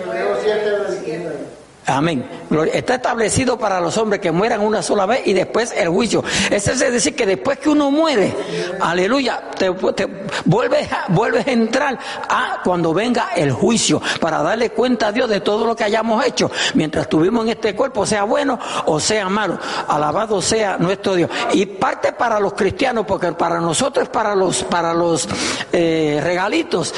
[0.03, 1.46] Hebreos 7,
[1.89, 2.27] Amén.
[2.73, 6.21] Está establecido para los hombres que mueran una sola vez y después el juicio.
[6.51, 8.35] Eso es decir que después que uno muere,
[8.81, 15.07] aleluya, te, vuelves, a, vuelves a entrar a cuando venga el juicio para darle cuenta
[15.07, 18.59] a Dios de todo lo que hayamos hecho mientras estuvimos en este cuerpo, sea bueno
[18.85, 19.57] o sea malo.
[19.87, 21.31] Alabado sea nuestro Dios.
[21.53, 25.27] Y parte para los cristianos, porque para nosotros para los, para los
[25.71, 26.93] eh, regalitos.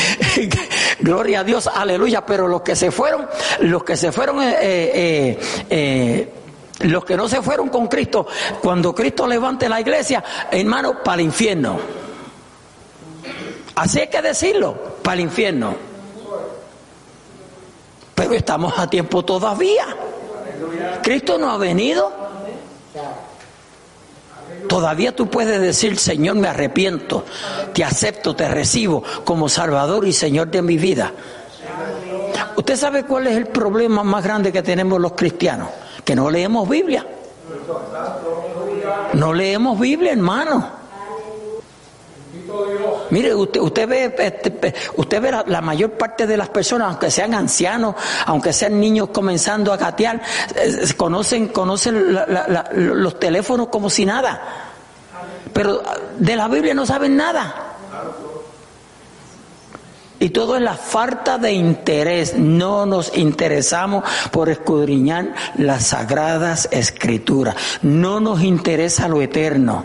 [1.00, 2.24] Gloria a Dios, aleluya.
[2.24, 3.28] Pero los que se fueron,
[3.60, 5.38] los que se fueron, eh, eh,
[5.68, 6.32] eh,
[6.80, 8.26] los que no se fueron con Cristo,
[8.62, 11.78] cuando Cristo levante la iglesia, hermano, para el infierno.
[13.74, 15.74] Así hay que decirlo, para el infierno.
[18.14, 19.86] Pero estamos a tiempo todavía.
[21.02, 22.12] Cristo no ha venido.
[24.68, 27.24] Todavía tú puedes decir, Señor, me arrepiento,
[27.72, 31.12] te acepto, te recibo como Salvador y Señor de mi vida.
[32.60, 35.70] ¿Usted sabe cuál es el problema más grande que tenemos los cristianos?
[36.04, 37.06] Que no leemos Biblia.
[39.14, 40.68] No leemos Biblia, hermano.
[43.08, 47.32] Mire, usted, usted ve, este, usted ve la, mayor parte de las personas, aunque sean
[47.32, 47.94] ancianos,
[48.26, 50.20] aunque sean niños comenzando a gatear,
[50.98, 52.14] conocen, conocen
[52.74, 54.38] los teléfonos como si nada.
[55.54, 55.82] Pero
[56.18, 57.68] de la Biblia no saben nada.
[60.20, 62.36] Y todo es la falta de interés.
[62.36, 67.56] No nos interesamos por escudriñar las sagradas escrituras.
[67.82, 69.84] No nos interesa lo eterno.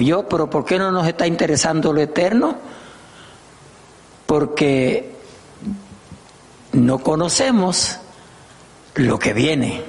[0.00, 2.56] yo, pero ¿por qué no nos está interesando lo eterno?
[4.28, 5.10] porque
[6.72, 7.96] no conocemos
[8.96, 9.82] lo que viene.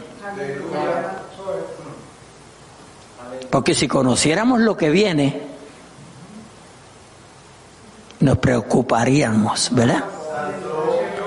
[3.50, 5.42] Porque si conociéramos lo que viene,
[8.20, 10.04] nos preocuparíamos, ¿verdad?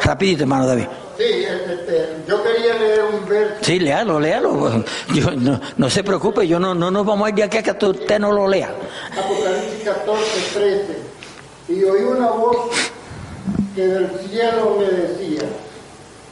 [0.03, 0.87] Rapidito, hermano David.
[1.17, 3.55] Sí, este, yo quería leer un verso.
[3.63, 4.85] Sí, léalo, léalo.
[5.15, 7.63] Yo, no, no se preocupe, yo no, no nos vamos a ir de aquí a
[7.63, 8.75] que usted no lo lea.
[9.11, 10.25] Apocalipsis 14,
[10.55, 10.99] 13.
[11.69, 12.71] Y oí una voz
[13.75, 15.43] que del cielo me decía,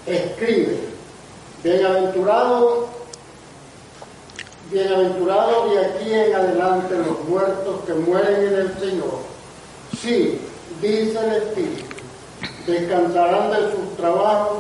[0.07, 0.81] escribe,
[1.63, 2.89] bienaventurado,
[4.71, 9.21] bienaventurado de aquí en adelante los muertos que mueren en el Señor.
[10.01, 10.41] Sí,
[10.89, 11.85] dice el Espíritu,
[12.67, 14.59] descansarán de sus trabajos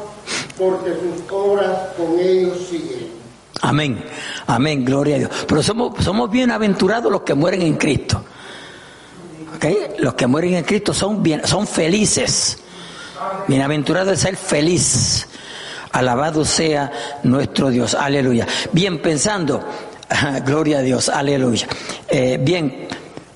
[0.59, 3.09] porque sus obras con ellos siguen.
[3.63, 4.05] Amén,
[4.47, 5.31] amén, gloria a Dios.
[5.47, 8.25] Pero somos, somos bienaventurados los que mueren en Cristo.
[9.55, 9.99] ¿Ok?
[9.99, 12.59] Los que mueren en Cristo son, bien, son felices.
[13.49, 15.27] Bienaventurado es ser feliz.
[15.93, 16.91] Alabado sea
[17.25, 17.95] nuestro Dios.
[17.95, 18.47] Aleluya.
[18.73, 19.63] Bien pensando.
[20.47, 21.09] Gloria a Dios.
[21.09, 21.67] Aleluya.
[22.09, 22.89] Eh, bien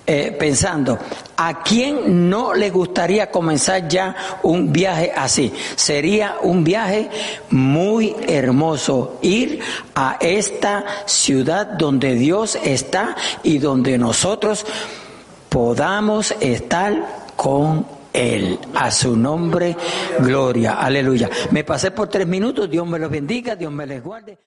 [0.07, 0.99] eh, pensando.
[1.37, 5.53] ¿A quién no le gustaría comenzar ya un viaje así?
[5.77, 7.09] Sería un viaje
[7.51, 9.61] muy hermoso ir
[9.95, 14.67] a esta ciudad donde Dios está y donde nosotros
[15.49, 18.59] podamos estar con él.
[18.75, 19.77] A su nombre,
[20.21, 20.75] gloria.
[20.75, 21.29] Aleluya.
[21.51, 22.71] Me pasé por tres minutos.
[22.71, 23.57] Dios me los bendiga.
[23.57, 24.39] Dios me les guarde.